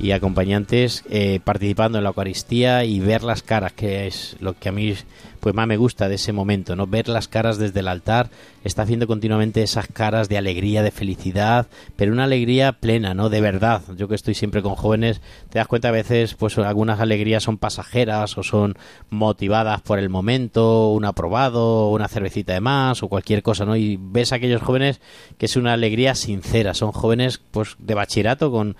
[0.00, 4.70] y acompañantes eh, participando en la Eucaristía y ver las caras, que es lo que
[4.70, 4.94] a mí
[5.40, 8.30] pues más me gusta de ese momento, no ver las caras desde el altar,
[8.64, 13.40] está haciendo continuamente esas caras de alegría, de felicidad, pero una alegría plena, no de
[13.40, 13.82] verdad.
[13.96, 17.58] Yo que estoy siempre con jóvenes, te das cuenta a veces pues algunas alegrías son
[17.58, 18.76] pasajeras o son
[19.08, 23.76] motivadas por el momento, un aprobado, una cervecita de más o cualquier cosa, ¿no?
[23.76, 25.00] Y ves a aquellos jóvenes
[25.38, 28.76] que es una alegría sincera, son jóvenes pues de bachillerato con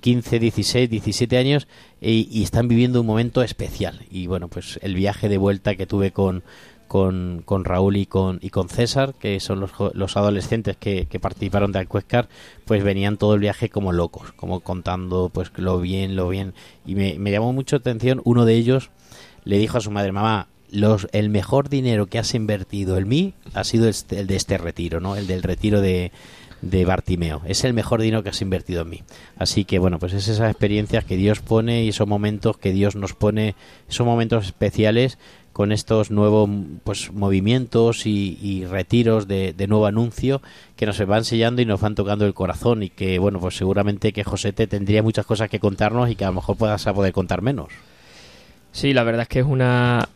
[0.00, 1.66] 15, 16, 17 años
[2.04, 4.00] y, están viviendo un momento especial.
[4.10, 6.42] Y bueno, pues el viaje de vuelta que tuve con,
[6.88, 11.72] con, con Raúl y con, y con César, que son los, los adolescentes que, participaron
[11.72, 12.28] de Alcuéscar,
[12.64, 16.54] pues venían todo el viaje como locos, como contando pues lo bien, lo bien.
[16.84, 18.90] Y me, me llamó mucho atención, uno de ellos
[19.44, 23.34] le dijo a su madre, mamá, los, el mejor dinero que has invertido en mí
[23.54, 25.16] ha sido este- el de este retiro, ¿no?
[25.16, 26.10] El del retiro de,
[26.70, 27.42] de Bartimeo.
[27.46, 29.02] Es el mejor dinero que has invertido en mí.
[29.36, 32.96] Así que bueno, pues es esas experiencias que Dios pone y esos momentos que Dios
[32.96, 33.54] nos pone,
[33.88, 35.18] esos momentos especiales
[35.52, 36.50] con estos nuevos
[36.82, 40.42] pues movimientos y, retiros de, nuevo anuncio
[40.74, 44.12] que nos van sellando y nos van tocando el corazón y que bueno pues seguramente
[44.12, 47.12] que José te tendría muchas cosas que contarnos y que a lo mejor puedas poder
[47.12, 47.68] contar menos.
[48.72, 50.08] Sí, la verdad es que es una...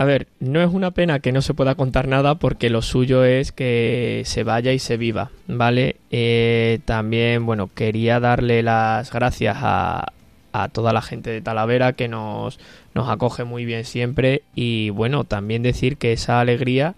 [0.00, 3.22] A ver, no es una pena que no se pueda contar nada porque lo suyo
[3.22, 5.96] es que se vaya y se viva, ¿vale?
[6.10, 10.14] Eh, también, bueno, quería darle las gracias a,
[10.72, 12.58] toda la gente de Talavera que nos,
[12.94, 16.94] nos acoge muy bien siempre y bueno, también decir que esa alegría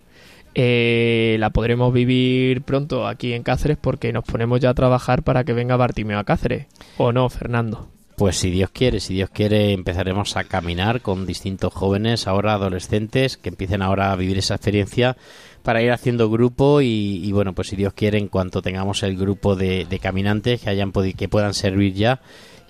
[0.55, 5.43] eh, la podremos vivir pronto aquí en Cáceres porque nos ponemos ya a trabajar para
[5.43, 6.67] que venga Bartimeo a Cáceres.
[6.99, 7.89] ¿O no, Fernando?
[8.23, 13.37] Pues si Dios quiere, si Dios quiere, empezaremos a caminar con distintos jóvenes, ahora adolescentes,
[13.37, 15.17] que empiecen ahora a vivir esa experiencia
[15.65, 19.57] para ir haciendo grupo y, bueno, pues si Dios quiere, en cuanto tengamos el grupo
[19.57, 22.21] de, caminantes que hayan que puedan servir ya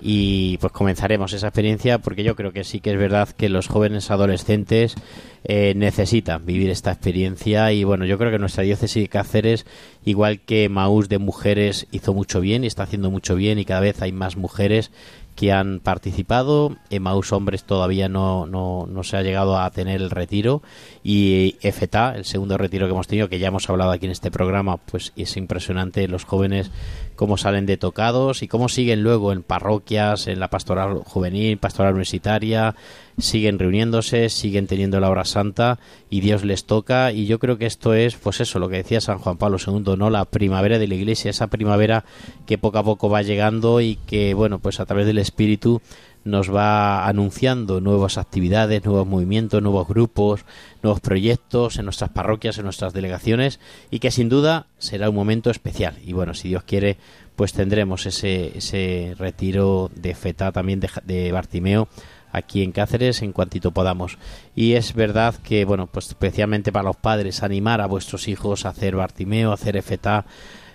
[0.03, 3.69] y pues comenzaremos esa experiencia porque yo creo que sí que es verdad que los
[3.69, 4.97] jóvenes adolescentes
[5.45, 9.65] eh, necesitan vivir esta experiencia y bueno yo creo que nuestra diócesis de Cáceres
[10.05, 13.81] igual que Maús de mujeres hizo mucho bien y está haciendo mucho bien y cada
[13.81, 14.91] vez hay más mujeres
[15.35, 16.77] que han participado.
[16.91, 20.63] Emmaus Hombres todavía no, no, no se ha llegado a tener el retiro.
[21.03, 24.31] Y FTA, el segundo retiro que hemos tenido, que ya hemos hablado aquí en este
[24.31, 26.71] programa, pues es impresionante los jóvenes
[27.17, 31.93] cómo salen de tocados y cómo siguen luego en parroquias, en la pastoral juvenil, pastoral
[31.93, 32.75] universitaria,
[33.19, 35.79] siguen reuniéndose, siguen teniendo la hora santa
[36.11, 39.01] y Dios les toca y yo creo que esto es pues eso, lo que decía
[39.01, 40.11] San Juan Pablo II, ¿no?
[40.11, 42.05] La primavera de la iglesia, esa primavera
[42.47, 45.81] que poco a poco va llegando y que bueno, pues a través del espíritu
[46.25, 50.45] nos va anunciando nuevas actividades, nuevos movimientos, nuevos grupos,
[50.83, 55.51] nuevos proyectos en nuestras parroquias, en nuestras delegaciones y que sin duda será un momento
[55.51, 55.97] especial.
[56.05, 56.99] Y bueno, si Dios quiere,
[57.37, 61.89] pues tendremos ese, ese retiro de feta también de, de Bartimeo
[62.33, 64.19] aquí en Cáceres en cuantito podamos.
[64.57, 68.71] Y es verdad que, bueno, pues especialmente para los padres, animar a vuestros hijos a
[68.71, 70.25] hacer Bartimeo, a hacer FTA,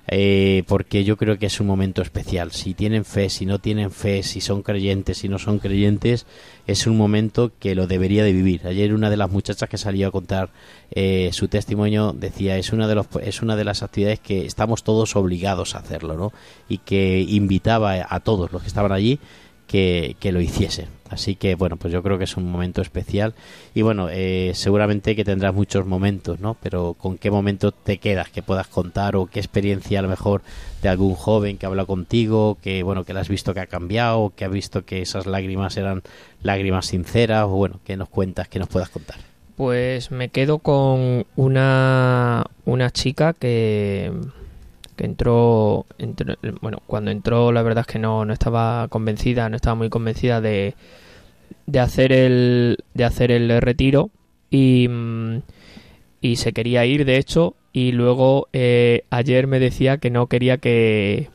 [0.09, 2.51] eh, porque yo creo que es un momento especial.
[2.51, 6.25] Si tienen fe, si no tienen fe, si son creyentes, si no son creyentes,
[6.65, 8.65] es un momento que lo debería de vivir.
[8.65, 10.49] Ayer una de las muchachas que salió a contar
[10.91, 14.83] eh, su testimonio decía es una de los es una de las actividades que estamos
[14.83, 16.31] todos obligados a hacerlo, ¿no?
[16.69, 19.19] Y que invitaba a todos los que estaban allí
[19.67, 20.87] que, que, lo hiciesen.
[21.09, 23.33] Así que bueno, pues yo creo que es un momento especial
[23.73, 26.55] y bueno, eh, seguramente que tendrás muchos momentos, ¿no?
[26.61, 30.41] Pero ¿con qué momento te quedas que puedas contar o qué experiencia a lo mejor
[30.81, 34.33] de algún joven que habla contigo, que bueno, que le has visto que ha cambiado,
[34.35, 36.01] que ha visto que esas lágrimas eran
[36.43, 39.17] lágrimas sinceras o bueno, que nos cuentas, que nos puedas contar?
[39.55, 44.11] Pues me quedo con una, una chica que,
[44.97, 49.55] que entró, entró, bueno, cuando entró la verdad es que no, no estaba convencida, no
[49.55, 50.75] estaba muy convencida de,
[51.65, 54.09] de hacer el de hacer el retiro
[54.49, 54.89] y,
[56.19, 60.57] y se quería ir de hecho y luego eh, ayer me decía que no quería
[60.57, 61.29] que,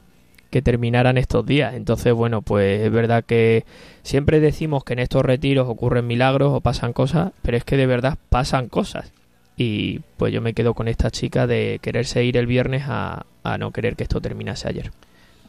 [0.50, 1.74] que terminaran estos días.
[1.74, 3.64] Entonces, bueno, pues es verdad que
[4.02, 7.86] siempre decimos que en estos retiros ocurren milagros o pasan cosas, pero es que de
[7.86, 9.12] verdad pasan cosas.
[9.56, 13.58] Y pues yo me quedo con esta chica de quererse ir el viernes a, a
[13.58, 14.90] no querer que esto terminase ayer.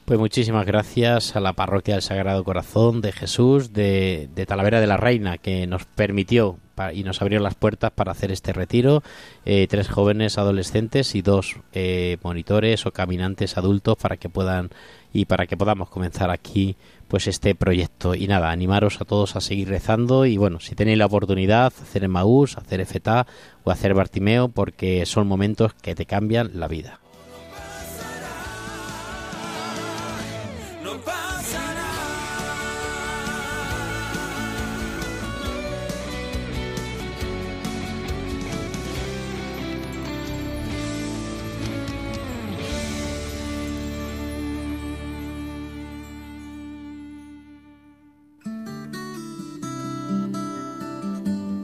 [0.06, 4.88] Pues muchísimas gracias a la parroquia del Sagrado Corazón de Jesús de, de Talavera de
[4.88, 6.58] la Reina que nos permitió
[6.94, 9.02] y nos abrió las puertas para hacer este retiro.
[9.46, 14.72] Eh, tres jóvenes adolescentes y dos eh, monitores o caminantes adultos para que puedan
[15.14, 16.76] y para que podamos comenzar aquí
[17.14, 18.16] pues este proyecto.
[18.16, 22.04] Y nada, animaros a todos a seguir rezando y bueno, si tenéis la oportunidad, hacer
[22.04, 23.28] Emmaús, hacer Efetá
[23.64, 27.03] o hacer Bartimeo porque son momentos que te cambian la vida.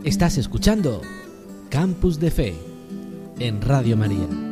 [0.09, 1.03] Estás escuchando
[1.69, 2.55] Campus de Fe
[3.37, 4.48] en Radio María.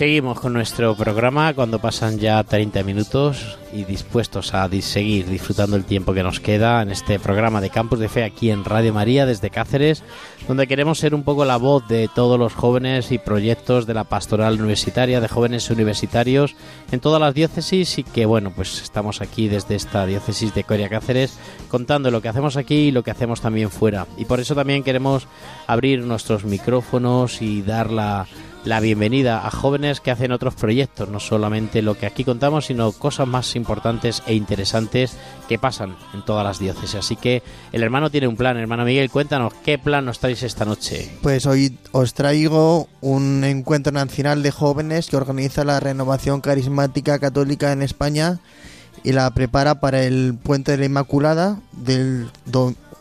[0.00, 5.84] Seguimos con nuestro programa cuando pasan ya 30 minutos y dispuestos a seguir disfrutando el
[5.84, 9.26] tiempo que nos queda en este programa de Campus de Fe aquí en Radio María
[9.26, 10.02] desde Cáceres,
[10.48, 14.04] donde queremos ser un poco la voz de todos los jóvenes y proyectos de la
[14.04, 16.56] pastoral universitaria, de jóvenes universitarios
[16.92, 20.88] en todas las diócesis y que bueno, pues estamos aquí desde esta diócesis de Coria
[20.88, 24.06] Cáceres contando lo que hacemos aquí y lo que hacemos también fuera.
[24.16, 25.26] Y por eso también queremos
[25.66, 28.26] abrir nuestros micrófonos y dar la
[28.64, 32.92] la bienvenida a jóvenes que hacen otros proyectos, no solamente lo que aquí contamos, sino
[32.92, 35.16] cosas más importantes e interesantes
[35.48, 36.96] que pasan en todas las diócesis.
[36.96, 37.42] Así que
[37.72, 38.58] el hermano tiene un plan.
[38.58, 41.10] Hermano Miguel, cuéntanos, ¿qué plan nos traéis esta noche?
[41.22, 47.72] Pues hoy os traigo un encuentro nacional de jóvenes que organiza la Renovación Carismática Católica
[47.72, 48.40] en España
[49.02, 52.28] y la prepara para el Puente de la Inmaculada del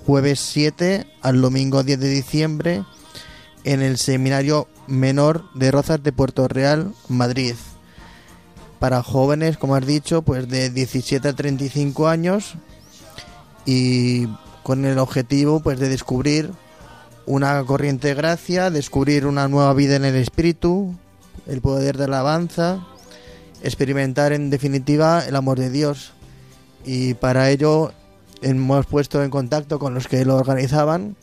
[0.06, 2.84] jueves 7 al domingo 10 de diciembre
[3.66, 7.56] en el Seminario Menor de Rozas de Puerto Real, Madrid.
[8.80, 12.56] Para jóvenes, como has dicho, pues de 17 a 35 años
[13.66, 14.28] y
[14.64, 16.52] con el objetivo pues de descubrir
[17.26, 20.96] una corriente de gracia, descubrir una nueva vida en el espíritu,
[21.46, 22.86] el poder de la alabanza,
[23.62, 26.14] experimentar en definitiva el amor de Dios.
[26.86, 27.92] Y para ello
[28.42, 31.16] hemos puesto en contacto con los que lo organizaban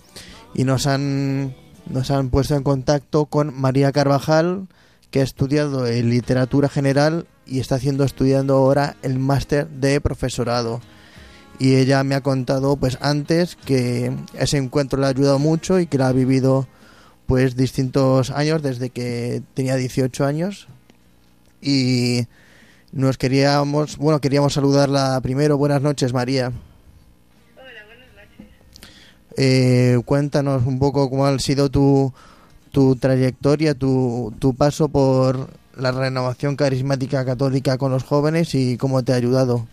[0.54, 1.56] y nos han,
[1.90, 4.68] nos han puesto en contacto con María Carvajal,
[5.10, 10.80] que ha estudiado en literatura general y está haciendo estudiando ahora el máster de profesorado.
[11.58, 15.86] Y ella me ha contado pues antes que ese encuentro le ha ayudado mucho y
[15.86, 16.66] que la ha vivido
[17.26, 20.68] pues distintos años desde que tenía 18 años.
[21.62, 22.26] Y
[22.92, 25.56] nos queríamos bueno queríamos saludarla primero.
[25.56, 26.52] Buenas noches María
[29.36, 32.12] Eh, cuéntanos un poco cómo ha sido tu,
[32.72, 39.04] tu trayectoria, tu, tu paso por la renovación carismática católica con los jóvenes y cómo
[39.04, 39.66] te ha ayudado.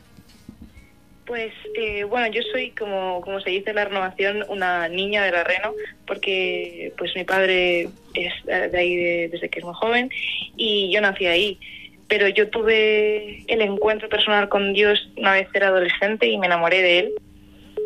[1.26, 5.32] Pues eh, bueno, yo soy, como, como se dice en la renovación, una niña de
[5.32, 5.71] la Reno,
[6.06, 10.10] porque pues mi padre es de ahí de- desde que es muy joven
[10.58, 11.58] y yo nací ahí.
[12.10, 16.82] Pero yo tuve el encuentro personal con Dios una vez era adolescente y me enamoré
[16.82, 17.13] de él.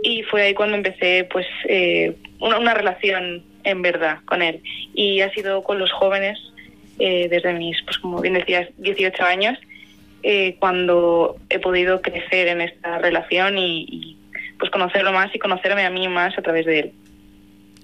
[0.07, 4.61] Y fue ahí cuando empecé pues eh, una, una relación en verdad con él.
[4.93, 6.39] Y ha sido con los jóvenes
[6.97, 9.59] eh, desde mis, pues como bien decías, 18 años
[10.23, 14.17] eh, cuando he podido crecer en esta relación y, y,
[14.57, 16.93] pues conocerlo más y conocerme a mí más a través de él.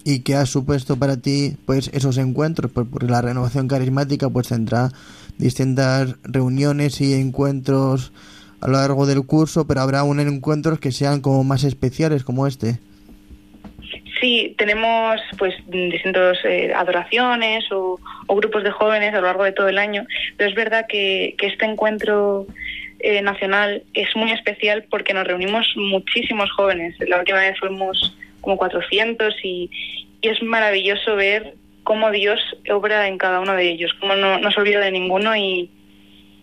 [0.06, 2.72] ¿Y qué ha supuesto para ti pues esos encuentros?
[2.72, 4.91] Pues porque la renovación carismática pues tendrá
[5.38, 8.14] distintas reuniones y encuentros
[8.64, 12.47] a lo largo del curso, pero habrá un encuentros que sean como más especiales como
[12.47, 12.80] este.
[14.22, 16.38] Sí, tenemos pues distintas
[16.74, 17.99] adoraciones o,
[18.30, 20.05] grupos de jóvenes a lo largo de todo el año,
[20.38, 22.47] pero es verdad que, este encuentro
[22.99, 26.95] eh, nacional es muy especial porque nos reunimos muchísimos jóvenes.
[27.05, 29.70] La última vez fuimos como 400 y,
[30.22, 32.39] y es maravilloso ver cómo Dios
[32.72, 35.70] obra en cada uno de ellos, cómo no, no se olvida de ninguno y,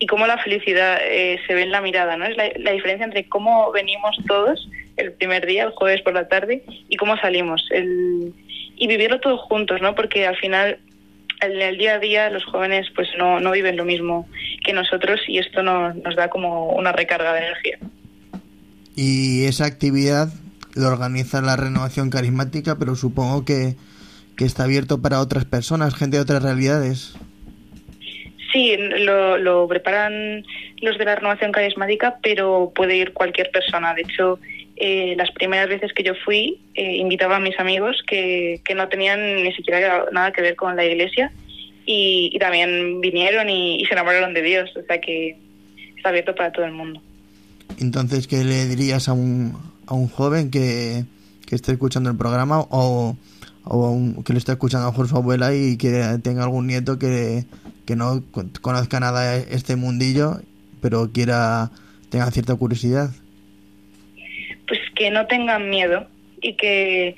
[0.01, 2.25] y cómo la felicidad eh, se ve en la mirada, ¿no?
[2.25, 6.65] Es la, diferencia entre cómo venimos todos el primer día, el jueves por la tarde,
[6.89, 7.69] y cómo salimos.
[7.71, 8.33] El,
[8.77, 9.95] y vivirlo todos juntos, ¿no?
[9.95, 10.79] Porque al final,
[11.43, 14.27] el día a día, los jóvenes pues no, no viven lo mismo
[14.65, 17.79] que nosotros y esto nos, nos da como una recarga de energía.
[18.97, 20.33] Y esa actividad
[20.75, 23.77] lo organiza la renovación carismática, pero supongo que,
[24.35, 27.17] que está abierto para otras personas, gente de otras realidades.
[28.53, 30.45] Sí, lo, lo preparan
[30.81, 33.95] los de la renovación carismática, pero puede ir cualquier persona.
[33.95, 34.41] De hecho,
[34.77, 38.89] eh, las primeras veces que yo fui, eh, invitaba a mis amigos que, que no
[38.89, 41.31] tenían ni siquiera nada que ver con la iglesia
[41.87, 44.71] y, también vinieron y, se enamoraron de Dios.
[44.77, 45.37] O sea que
[45.97, 47.01] está abierto para todo el mundo.
[47.79, 49.55] Entonces, ¿qué le dirías a un,
[49.87, 51.05] a un joven que,
[51.47, 53.17] que esté escuchando el programa o,
[53.65, 56.67] o a un- que le esté escuchando a lo su abuela y que tenga algún
[56.67, 57.45] nieto que,
[57.87, 60.41] que no con- conozca nada de este mundillo,
[60.81, 61.71] pero quiera
[62.11, 63.11] tenga cierta curiosidad?
[64.71, 66.07] pues que no tengan miedo
[66.41, 67.17] y que,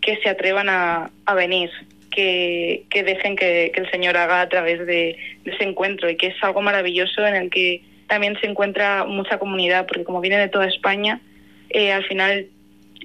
[0.00, 1.70] que se atrevan a, a venir,
[2.10, 6.28] que, que dejen que, el Señor haga a través de, de ese encuentro y que
[6.28, 10.48] es algo maravilloso en el que también se encuentra mucha comunidad, porque como viene de
[10.48, 11.20] toda España,
[11.68, 12.46] eh, al final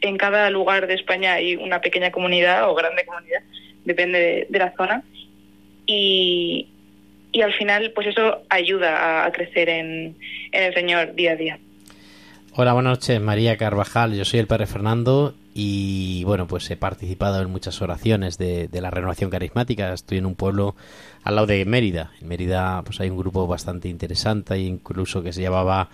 [0.01, 3.41] en cada lugar de España hay una pequeña comunidad o grande comunidad,
[3.83, 5.03] depende de, de la zona,
[5.85, 6.69] y,
[7.31, 10.15] y al final pues eso ayuda a, crecer en,
[10.51, 11.59] el Señor día a día.
[12.53, 14.13] Hola, buenas noches, María Carvajal.
[14.13, 18.81] Yo soy el Padre Fernando y bueno, pues he participado en muchas oraciones de, de
[18.81, 19.93] la renovación carismática.
[19.93, 20.75] Estoy en un pueblo
[21.23, 22.11] al lado de Mérida.
[22.21, 25.89] En Mérida pues hay un grupo bastante interesante, incluso que se llamaba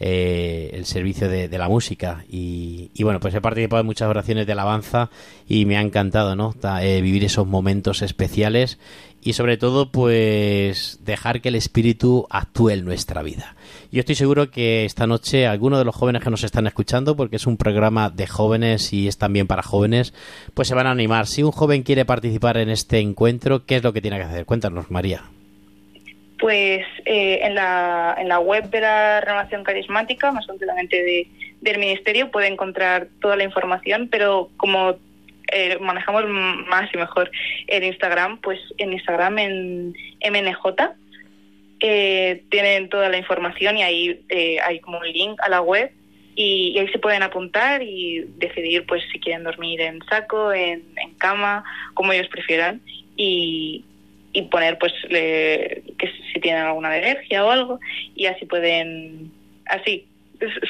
[0.00, 4.46] eh, el servicio de, la música y, y, bueno pues he participado en muchas oraciones
[4.46, 5.10] de alabanza
[5.48, 8.78] y me ha encantado no eh, vivir esos momentos especiales
[9.22, 13.56] y sobre todo pues dejar que el espíritu actúe en nuestra vida.
[13.90, 17.36] Yo estoy seguro que esta noche algunos de los jóvenes que nos están escuchando porque
[17.36, 20.14] es un programa de jóvenes y es también para jóvenes
[20.54, 21.26] pues se van a animar.
[21.26, 24.46] Si un joven quiere participar en este encuentro qué es lo que tiene que hacer
[24.46, 25.22] cuéntanos María.
[26.38, 31.26] Pues eh, en, la, en la web de la Renovación Carismática, más concretamente de,
[31.60, 34.94] del Ministerio, puede encontrar toda la información, pero como
[35.52, 36.24] eh, manejamos
[36.68, 37.30] más y mejor
[37.66, 40.64] el Instagram, pues en Instagram en MNJ
[41.80, 45.92] eh, tienen toda la información y ahí eh, hay como un link a la web
[46.34, 51.14] y, ahí se pueden apuntar y decidir pues si quieren dormir en saco, en, en
[51.14, 52.80] cama, como ellos prefieran
[53.16, 53.84] y,
[54.32, 57.80] y poner pues le- que si tienen alguna alergia o algo
[58.14, 59.32] y así pueden
[59.66, 60.06] así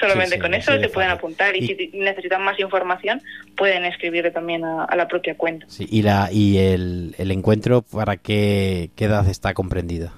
[0.01, 3.21] solamente Sí, sí, con eso de se pueden apuntar y, Y- si necesitan más información
[3.57, 5.66] pueden escribirle también a, a la propia cuenta.
[5.69, 10.12] Sí, y la y el, el encuentro para qué, qué edad está comprendida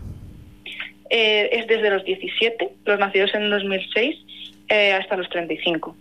[1.11, 4.17] Eh, es desde los 17 los nacidos en 2006
[4.69, 5.97] eh, hasta los 35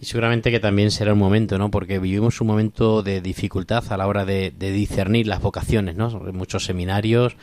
[0.00, 1.70] Y seguramente que también será un momento, ¿no?
[1.70, 6.10] Porque vivimos un momento de dificultad a la hora de, de discernir las vocaciones, ¿no?
[6.32, 7.34] Muchos seminarios,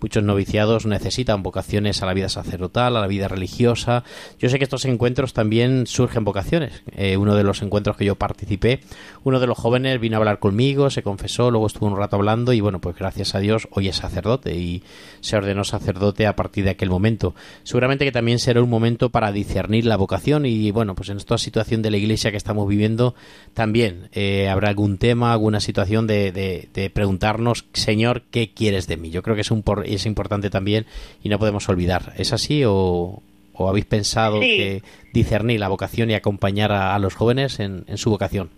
[0.00, 4.04] muchos noviciados necesitan vocaciones a la vida sacerdotal, a la vida religiosa.
[4.38, 6.82] Yo sé que estos encuentros también surgen vocaciones.
[6.96, 8.80] Eh, uno de los encuentros que yo participé,
[9.24, 12.52] uno de los jóvenes vino a hablar conmigo, se confesó, luego estuvo un rato hablando
[12.52, 14.82] y bueno, pues gracias a Dios hoy es sacerdote y
[15.20, 17.34] se ordenó sacerdote a partir de aquel momento.
[17.62, 21.36] Seguramente que también será un momento para discernir la vocación y bueno, pues en esta
[21.38, 23.14] situación de la iglesia que estamos viviendo
[23.54, 28.96] también eh, habrá algún tema, alguna situación de, de- de preguntarnos, Señor, ¿qué quieres de
[28.96, 29.10] mí?
[29.10, 30.86] Yo creo que es, un por- es importante también
[31.22, 32.12] y no podemos olvidar.
[32.16, 33.22] ¿Es así o,
[33.54, 34.56] o habéis pensado Sí.
[34.56, 34.82] que
[35.12, 38.50] discernir la vocación y acompañar a, a los jóvenes en, en su vocación?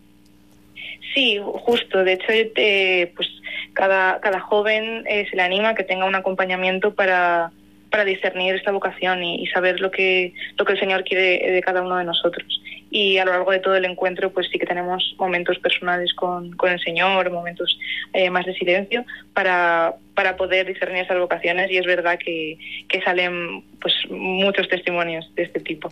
[1.15, 2.05] Sí, justo.
[2.05, 3.29] De hecho, eh, pues
[3.75, 7.51] cada, cada joven eh, se le anima a que tenga un acompañamiento para,
[7.91, 11.61] para discernir esta vocación y, y saber lo que, lo que el Señor quiere de
[11.61, 12.47] cada uno de nosotros.
[12.93, 16.53] Y a lo largo de todo el encuentro, pues sí que tenemos momentos personales con,
[16.53, 17.79] con el Señor, momentos
[18.13, 21.71] eh, más de silencio, para, para poder discernir esas vocaciones.
[21.71, 25.91] Y es verdad que, que salen pues muchos testimonios de este tipo.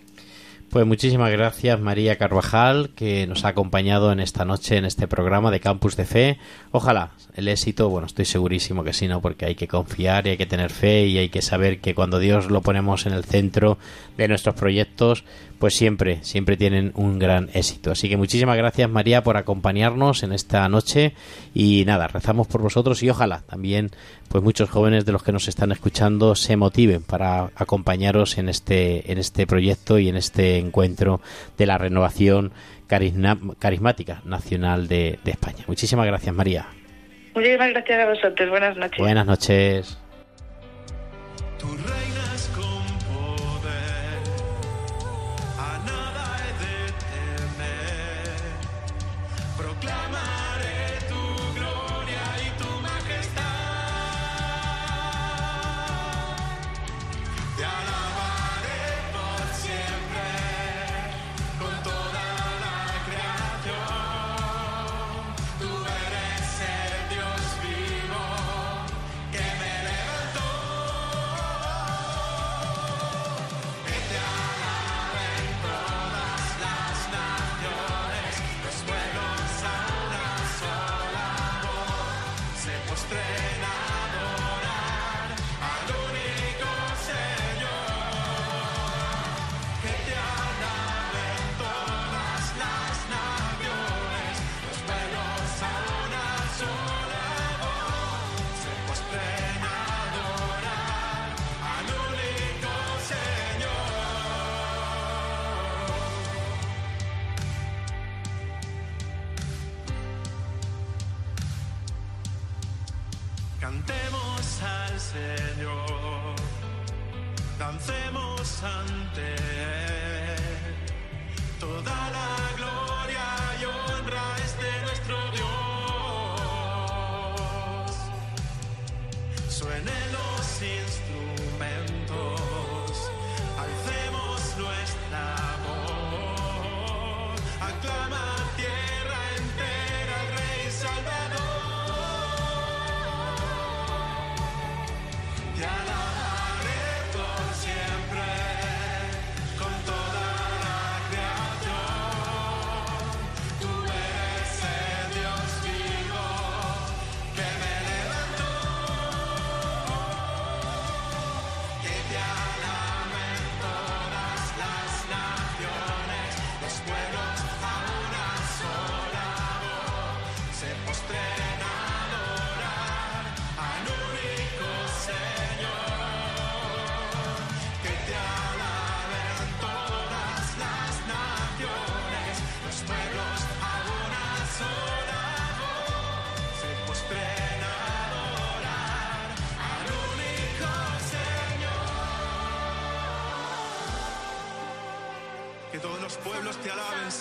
[0.70, 5.50] Pues muchísimas gracias María Carvajal que nos ha acompañado en esta noche en este programa
[5.50, 6.38] de Campus de Fe.
[6.70, 9.20] Ojalá el éxito, bueno, estoy segurísimo que sí, ¿no?
[9.20, 12.20] Porque hay que confiar y hay que tener fe y hay que saber que cuando
[12.20, 13.78] Dios lo ponemos en el centro
[14.16, 15.24] de nuestros proyectos,
[15.60, 17.92] pues siempre, siempre tienen un gran éxito.
[17.92, 21.14] Así que muchísimas gracias María por acompañarnos en esta noche
[21.54, 23.90] y nada, rezamos por vosotros y ojalá también
[24.28, 29.12] pues muchos jóvenes de los que nos están escuchando se motiven para acompañaros en este
[29.12, 31.20] en este proyecto y en este encuentro
[31.58, 32.52] de la renovación
[32.88, 35.64] carisma- carismática nacional de, de España.
[35.66, 36.66] Muchísimas gracias, María.
[37.34, 38.48] Muchísimas gracias a vosotros.
[38.48, 38.98] Buenas noches.
[38.98, 39.98] Buenas noches.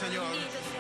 [0.09, 0.25] Señor.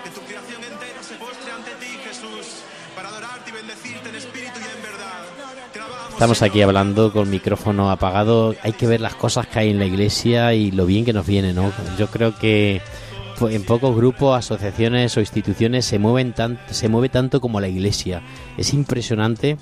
[0.03, 2.63] Que tu creación entera se postre ante ti, Jesús,
[2.95, 5.69] para adorarte y bendecirte en espíritu y en verdad.
[5.73, 8.55] Te alabamos, Estamos aquí hablando con micrófono apagado.
[8.63, 11.25] Hay que ver las cosas que hay en la iglesia y lo bien que nos
[11.27, 11.71] viene, ¿no?
[11.97, 12.81] Yo creo que
[13.37, 17.67] po- en pocos grupos, asociaciones o instituciones se mueven tan, se mueve tanto como la
[17.67, 18.21] iglesia.
[18.57, 19.57] Es impresionante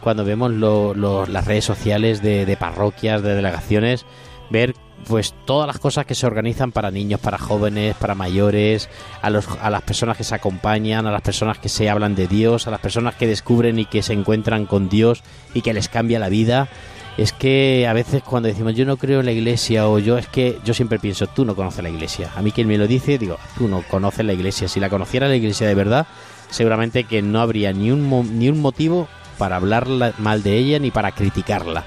[0.00, 4.06] cuando vemos lo- lo- las redes sociales de, de parroquias, de delegaciones,
[4.50, 4.74] ver
[5.06, 8.88] pues todas las cosas que se organizan para niños, para jóvenes, para mayores,
[9.22, 12.26] a, los, a las personas que se acompañan, a las personas que se hablan de
[12.26, 15.22] Dios, a las personas que descubren y que se encuentran con Dios
[15.54, 16.68] y que les cambia la vida.
[17.16, 20.28] Es que a veces cuando decimos yo no creo en la iglesia o yo es
[20.28, 22.30] que yo siempre pienso tú no conoces la iglesia.
[22.36, 24.68] A mí quien me lo dice digo tú no conoces la iglesia.
[24.68, 26.06] Si la conociera la iglesia de verdad
[26.50, 30.78] seguramente que no habría ni un, ni un motivo para hablar la- mal de ella
[30.78, 31.84] ni para criticarla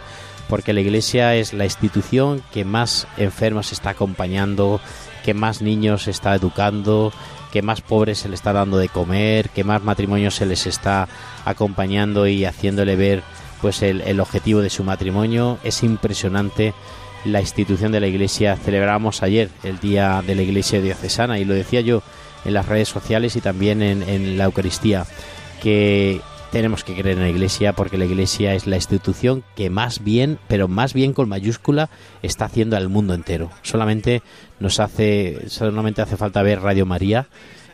[0.52, 4.82] porque la iglesia es la institución que más enfermos está acompañando,
[5.24, 7.14] que más niños está educando,
[7.54, 11.08] que más pobres se le está dando de comer, que más matrimonios se les está
[11.45, 13.24] acompañando y haciéndole ver
[13.62, 15.58] pues el, objetivo de su matrimonio.
[15.64, 16.74] Es impresionante
[17.24, 18.58] la institución de la iglesia.
[18.58, 22.04] Celebramos ayer el día de la iglesia diocesana y lo decía yo
[22.43, 25.06] en las redes sociales y también en, en la Eucaristía,
[25.64, 26.20] que
[26.52, 30.38] tenemos que creer en la iglesia porque la iglesia es la institución que más bien,
[30.47, 31.89] pero más bien con mayúscula,
[32.22, 33.49] está haciendo al mundo entero.
[33.62, 34.22] Solamente
[34.60, 37.28] nos hace, solamente hace falta ver Radio María,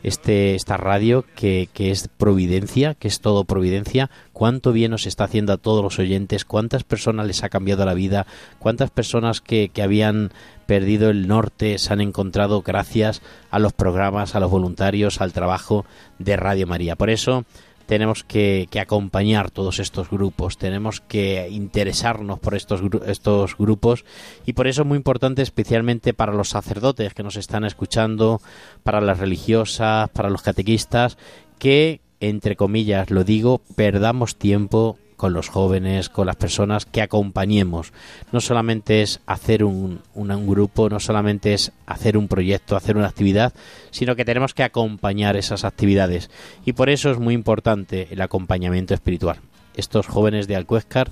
[0.04, 5.24] este, esta radio que, que es providencia, que es todo providencia, cuánto bien nos está
[5.24, 8.28] haciendo a todos los oyentes, cuántas personas les ha cambiado la vida,
[8.60, 10.32] cuántas personas que, que habían
[10.68, 15.86] perdido el norte se han encontrado gracias a los programas, a los voluntarios, al trabajo
[16.20, 16.96] de Radio María.
[16.96, 17.46] Por eso
[17.88, 24.06] tenemos que, que acompañar todos estos grupos, tenemos que interesarnos por estos, estos grupos
[24.46, 28.42] y por eso es muy importante especialmente para los sacerdotes que nos están escuchando,
[28.84, 31.18] para las religiosas, para los catequistas,
[31.58, 37.92] que, entre comillas, lo digo, perdamos tiempo con los jóvenes, con las personas, que acompañemos.
[38.32, 43.08] No solamente es hacer un, un- grupo, no solamente es hacer un proyecto, hacer una
[43.08, 43.54] actividad,
[43.90, 46.30] sino que tenemos que acompañar esas actividades.
[46.66, 49.38] Y por eso es muy importante el acompañamiento espiritual.
[49.76, 51.12] Estos jóvenes de Alcuéscar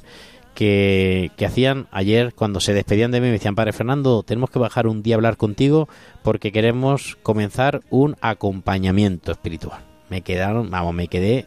[0.54, 4.60] que, que hacían ayer cuando se despedían de mí me decían, Padre Fernando, tenemos que
[4.60, 5.90] bajar un día a hablar contigo
[6.24, 9.82] porque queremos comenzar un acompañamiento espiritual.
[10.10, 11.46] Me quedaron, vamos, me quedé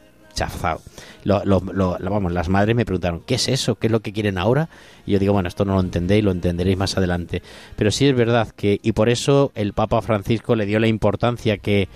[1.24, 1.61] lo- lo-
[1.99, 3.74] lo- vamos, las madres me preguntaron, ¿qué es eso?
[3.76, 4.68] ¿Qué es lo que quieren ahora?
[5.07, 7.43] Y yo digo, bueno, esto no lo entendéis, lo entenderéis más adelante.
[7.76, 11.59] Pero sí es verdad que, y por eso el Papa Francisco le dio la importancia
[11.59, 11.89] que,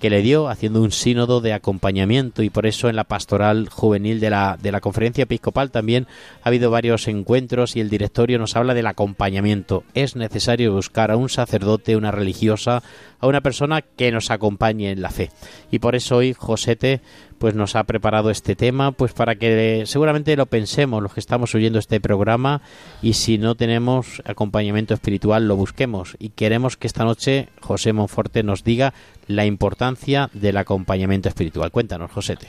[0.00, 4.18] que le dio haciendo un sínodo de acompañamiento y por eso en la pastoral juvenil
[4.18, 6.06] de la, de la conferencia episcopal también
[6.42, 9.84] ha habido varios encuentros y el directorio nos habla del acompañamiento.
[9.92, 12.82] Es necesario buscar a un sacerdote, una religiosa,
[13.20, 15.30] a una persona que nos acompañe en la fe.
[15.70, 17.02] Y por eso hoy Josete
[17.38, 21.54] pues nos ha preparado este tema pues para que seguramente lo pensemos los que estamos
[21.54, 22.60] oyendo este programa
[23.00, 28.42] y si no tenemos acompañamiento espiritual lo busquemos y queremos que esta noche José Monforte
[28.42, 28.92] nos diga
[29.26, 29.89] la importancia
[30.32, 31.70] del acompañamiento espiritual.
[31.70, 32.46] Cuéntanos, Josete.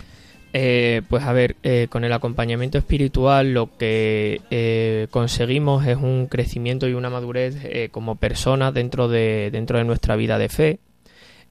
[0.53, 6.27] Eh, pues a ver, eh, con el acompañamiento espiritual lo que eh, conseguimos es un
[6.27, 10.79] crecimiento y una madurez como personas dentro de, dentro de nuestra vida de fe.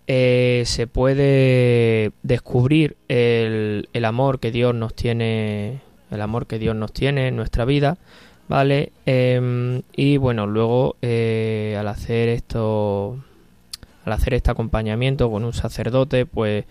[0.07, 5.81] Se puede descubrir el, el amor que Dios nos tiene,
[6.11, 7.97] el amor que Dios nos tiene en nuestra vida,
[8.49, 8.91] ¿vale?
[9.07, 13.19] Em, y bueno, luego al hacer esto,
[14.11, 16.65] al hacer este acompañamiento con un sacerdote, pues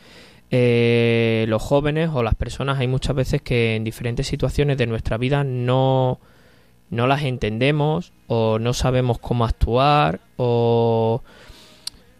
[0.51, 5.17] eh, los jóvenes o las personas hay muchas veces que en diferentes situaciones de nuestra
[5.17, 6.19] vida no,
[6.89, 11.21] no las entendemos o no sabemos cómo actuar o,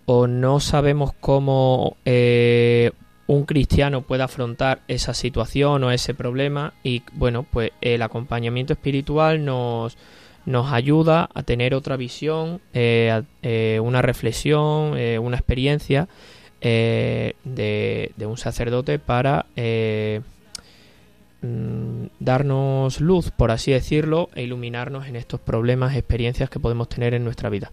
[0.05, 2.91] o no sabemos cómo eh,
[3.25, 9.43] un cristiano puede afrontar esa situación o ese problema y bueno pues el acompañamiento espiritual
[9.43, 9.97] nos
[10.49, 16.07] nos ayuda a tener otra visión, eh, eh, una reflexión, eh, una experiencia
[16.59, 19.45] de, de un sacerdote para
[21.41, 27.13] mm, darnos luz, por así decirlo, e iluminarnos en estos problemas, experiencias que podemos tener
[27.13, 27.71] en nuestra vida.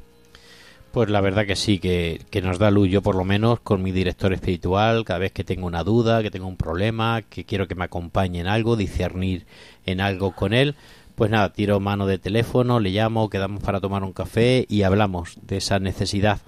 [0.93, 2.89] Pues la verdad que sí, que, que nos da luz.
[2.89, 6.31] Yo por lo menos con mi director espiritual, cada vez que tengo una duda, que
[6.31, 9.47] tengo un problema, que quiero que me acompañe en algo, discernir
[9.85, 10.75] en algo con él,
[11.17, 15.39] pues nada, tiro mano de teléfono, le llamo, quedamos para tomar un café y hablamos
[15.43, 16.41] de esa necesidad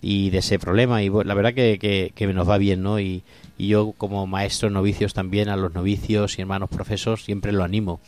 [0.00, 1.02] y de ese problema.
[1.02, 3.00] Y la verdad que, que, que nos va bien, ¿no?
[3.00, 3.22] Y,
[3.56, 8.00] y yo como maestro novicios también, a los novicios y hermanos profesos, siempre lo animo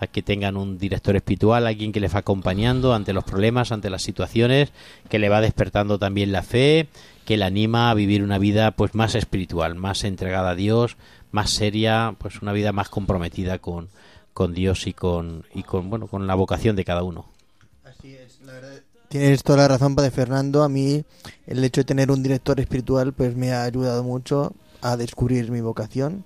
[0.00, 3.90] a que tengan un director espiritual, alguien que les va acompañando ante los problemas, ante
[3.90, 4.72] las situaciones,
[5.08, 6.88] que le va despertando también la fe,
[7.26, 10.96] que le anima a vivir una vida pues más espiritual, más entregada a Dios,
[11.32, 13.90] más seria, pues una vida más comprometida con,
[14.32, 17.26] con Dios y con y con bueno, con la vocación de cada uno.
[19.08, 20.62] Tienes toda la razón, Padre Fernando.
[20.62, 21.04] A mí
[21.46, 24.52] el hecho de tener un director espiritual pues me ha ayudado mucho
[24.82, 26.24] a descubrir mi vocación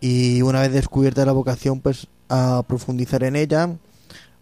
[0.00, 3.76] y una vez descubierta la vocación pues a profundizar en ella,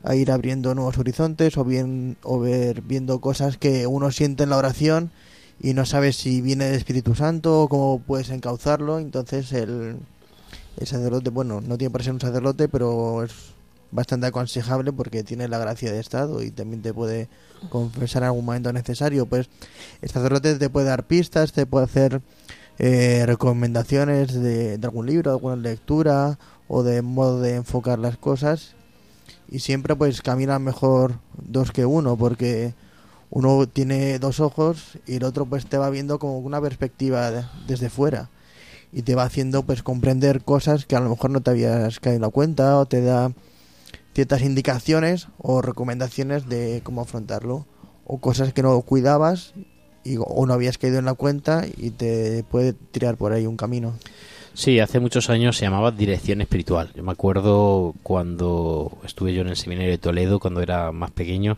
[0.04, 4.50] a ir abriendo nuevos horizontes o bien o ver viendo cosas que uno siente en
[4.50, 5.10] la oración
[5.60, 8.98] y no sabe si viene del Espíritu Santo o cómo puedes encauzarlo.
[8.98, 9.96] Entonces el,
[10.78, 13.32] el sacerdote, bueno, no tiene por ser un sacerdote, pero es
[13.90, 17.28] bastante aconsejable porque tiene la gracia de Estado y también te puede
[17.68, 19.26] confesar en algún momento necesario.
[19.26, 19.48] Pues
[20.00, 22.22] el sacerdote te puede dar pistas, te puede hacer
[22.78, 28.74] eh, recomendaciones de, algún libro, de alguna lectura o de modo de enfocar las cosas
[29.50, 32.72] y siempre pues camina mejor dos que uno porque
[33.28, 37.44] uno tiene dos ojos y el otro pues te va viendo como una perspectiva de-
[37.66, 38.30] desde fuera
[38.92, 42.16] y te va haciendo pues comprender cosas que a lo mejor no te habías caído
[42.16, 43.32] en la cuenta o te da
[44.14, 47.66] ciertas indicaciones o recomendaciones de cómo afrontarlo
[48.04, 49.54] o cosas que no cuidabas
[50.04, 53.56] y, o no habías caído en la cuenta y te puede tirar por ahí un
[53.56, 53.94] camino.
[54.54, 56.90] Sí, hace muchos años se llamaba dirección espiritual.
[56.94, 61.56] Yo me acuerdo cuando estuve yo en el seminario de Toledo, cuando era más pequeño,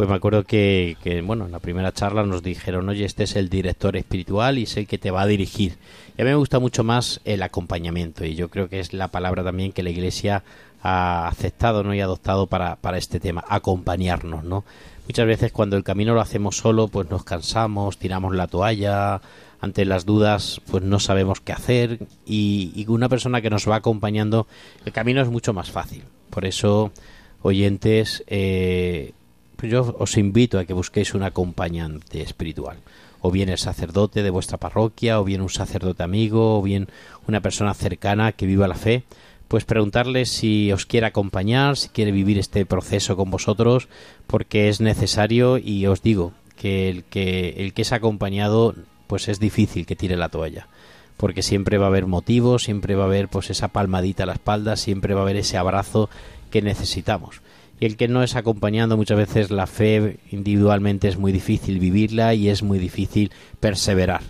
[0.00, 0.96] pues me acuerdo que,
[1.26, 4.78] bueno, en la primera charla nos dijeron, oye, este es el director espiritual y es
[4.78, 5.76] el que te va a dirigir.
[6.16, 9.08] Y a mí me gusta mucho más el acompañamiento y yo creo que es la
[9.08, 10.42] palabra también que la Iglesia
[10.82, 11.92] ha aceptado ¿no?
[11.92, 14.64] y adoptado para, para este tema, acompañarnos, ¿no?
[15.06, 19.20] Muchas veces cuando el camino lo hacemos solo, pues nos cansamos, tiramos la toalla,
[19.60, 23.76] ante las dudas, pues no sabemos qué hacer y, y una persona que nos va
[23.76, 24.46] acompañando,
[24.86, 26.04] el camino es mucho más fácil.
[26.30, 26.90] Por eso,
[27.42, 29.12] oyentes, eh,
[29.68, 32.78] yo os invito a que busquéis un acompañante espiritual.
[33.20, 36.88] O bien el sacerdote de vuestra parroquia, o bien un sacerdote amigo, o bien
[37.28, 39.04] una persona cercana que viva la fe,
[39.48, 43.88] pues preguntarle si os quiere acompañar, si quiere vivir este proceso con vosotros,
[44.26, 48.74] porque es necesario y os digo que el que el que es acompañado
[49.06, 50.68] pues es difícil que tire la toalla
[51.20, 54.32] porque siempre va a haber motivos, siempre va a haber pues esa palmadita a la
[54.32, 56.08] espalda, siempre va a haber ese abrazo
[56.50, 57.42] que necesitamos.
[57.80, 62.34] Y el que no es acompañando muchas veces la fe individualmente es muy difícil vivirla
[62.34, 64.20] y es muy difícil perseverar.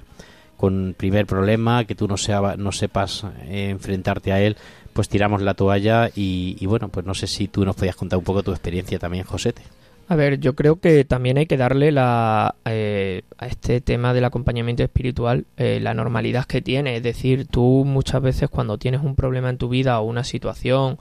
[0.56, 4.56] Con primer problema, que tú no, sea- no sepas eh, enfrentarte a él,
[4.92, 8.18] pues tiramos la toalla y, y bueno, pues no sé si tú nos podías contar
[8.18, 9.62] un poco tu experiencia también, Josete.
[10.08, 14.24] A ver, yo creo que también hay que darle la, eh, a este tema del
[14.24, 16.96] acompañamiento espiritual eh, la normalidad que tiene.
[16.96, 20.98] Es decir, tú muchas veces cuando tienes un problema en tu vida o una situación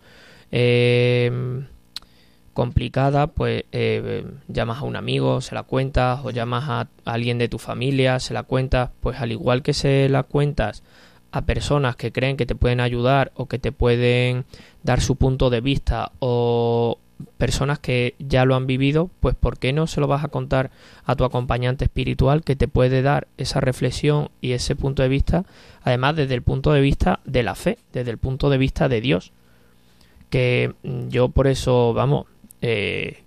[0.51, 1.31] eh,
[2.53, 7.49] complicada, pues eh, llamas a un amigo, se la cuentas, o llamas a alguien de
[7.49, 10.83] tu familia, se la cuentas, pues al igual que se la cuentas
[11.31, 14.45] a personas que creen que te pueden ayudar o que te pueden
[14.83, 16.97] dar su punto de vista o
[17.37, 20.71] personas que ya lo han vivido, pues ¿por qué no se lo vas a contar
[21.05, 25.45] a tu acompañante espiritual que te puede dar esa reflexión y ese punto de vista,
[25.83, 29.01] además desde el punto de vista de la fe, desde el punto de vista de
[29.01, 29.31] Dios?
[30.29, 30.73] Que
[31.09, 32.27] yo por eso, vamos,
[32.61, 33.23] eh,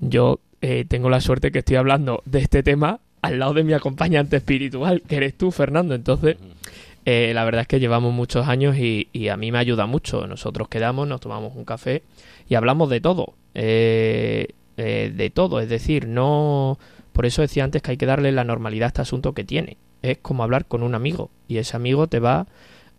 [0.00, 3.72] yo eh, tengo la suerte que estoy hablando de este tema al lado de mi
[3.72, 5.94] acompañante espiritual, que eres tú, Fernando.
[5.94, 6.36] Entonces,
[7.04, 10.26] eh, la verdad es que llevamos muchos años y, y a mí me ayuda mucho.
[10.26, 12.02] Nosotros quedamos, nos tomamos un café
[12.48, 13.34] y hablamos de todo.
[13.54, 16.78] de todo, es decir, no...
[17.12, 19.76] Por eso decía antes que hay que darle la normalidad a este asunto que tiene.
[20.00, 22.46] Es como hablar con un amigo y ese amigo te va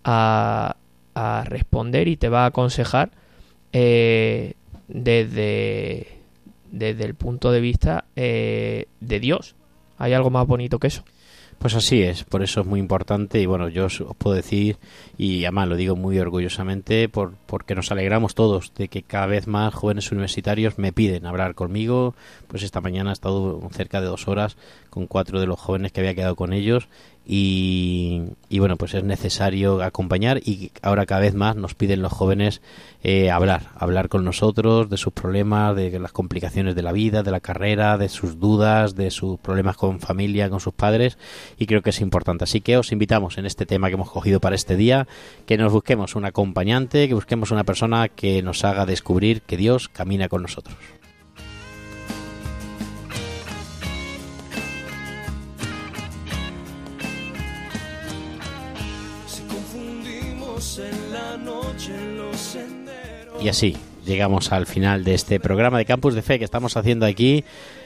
[0.03, 0.77] a,
[1.15, 3.11] a responder y te va a aconsejar
[3.71, 4.53] eh,
[4.87, 6.07] desde,
[6.71, 9.55] desde el punto de vista eh, de Dios.
[9.97, 11.03] ¿Hay algo más bonito que eso?
[11.63, 14.75] Pues así es, por eso es muy importante y bueno, yo os, puedo decir
[15.17, 19.47] y además lo digo muy orgullosamente por, porque nos alegramos todos de que cada vez
[19.47, 22.15] más jóvenes universitarios me piden hablar conmigo,
[22.49, 24.57] pues esta mañana he estado cerca de dos horas
[24.93, 26.87] con cuatro de los jóvenes que había quedado con ellos
[27.25, 32.13] y, y bueno, pues es necesario acompañar y ahora cada vez más nos piden los
[32.13, 32.61] jóvenes
[33.01, 37.31] eh, hablar, hablar con nosotros de sus problemas, de las complicaciones de la vida, de
[37.31, 41.17] la carrera, de sus dudas, de sus problemas con familia, con sus padres
[41.57, 42.43] y creo que es importante.
[42.43, 45.07] Así que os invitamos en este tema que hemos cogido para este día,
[45.47, 49.89] que nos busquemos un acompañante, que busquemos una persona que nos haga descubrir que Dios
[49.89, 50.77] camina con nosotros.
[63.41, 67.05] Y así llegamos al final de este programa de Campus de Fe que estamos haciendo
[67.05, 67.43] aquí.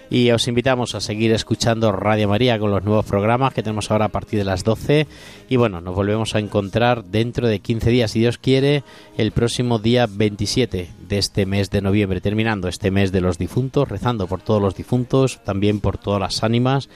[0.10, 4.06] Y os invitamos a seguir escuchando Radio María con los nuevos programas que tenemos ahora
[4.06, 5.06] a partir de las 12
[5.50, 8.84] y bueno, nos volvemos a encontrar dentro de 15 días, si Dios quiere,
[9.18, 13.90] el próximo día 27 de este mes de noviembre, terminando este mes de los difuntos,
[13.90, 16.88] rezando por todos los difuntos, también por todas las ánimas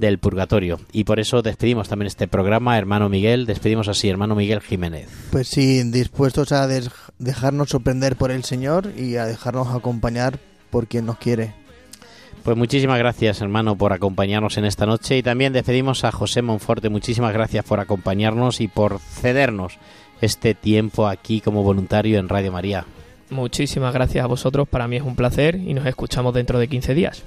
[0.00, 0.80] del purgatorio.
[0.92, 5.08] Y por eso despedimos también este programa, hermano Miguel, despedimos así, hermano Miguel Jiménez.
[5.30, 6.66] Pues sí, dispuestos a
[7.18, 10.40] dejarnos sorprender por el Señor y a dejarnos acompañar
[10.70, 11.54] por quien nos quiere.
[12.42, 16.88] Pues muchísimas gracias, hermano, por acompañarnos en esta noche y también despedimos a José Monforte.
[16.88, 19.78] Muchísimas gracias por acompañarnos y por cedernos
[20.22, 22.86] este tiempo aquí como voluntario en Radio María.
[23.28, 26.94] Muchísimas gracias a vosotros, para mí es un placer y nos escuchamos dentro de 15
[26.94, 27.22] días.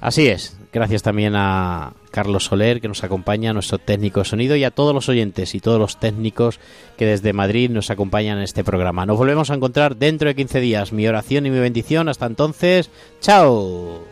[0.00, 4.62] Así es, gracias también a Carlos Soler que nos acompaña, nuestro técnico de sonido y
[4.62, 6.60] a todos los oyentes y todos los técnicos
[6.96, 9.04] que desde Madrid nos acompañan en este programa.
[9.04, 10.92] Nos volvemos a encontrar dentro de 15 días.
[10.92, 12.08] Mi oración y mi bendición.
[12.08, 12.88] Hasta entonces,
[13.20, 14.04] chao.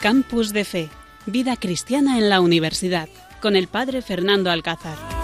[0.00, 0.88] Campus de Fe,
[1.26, 3.08] vida cristiana en la universidad,
[3.40, 5.15] con el padre Fernando Alcázar.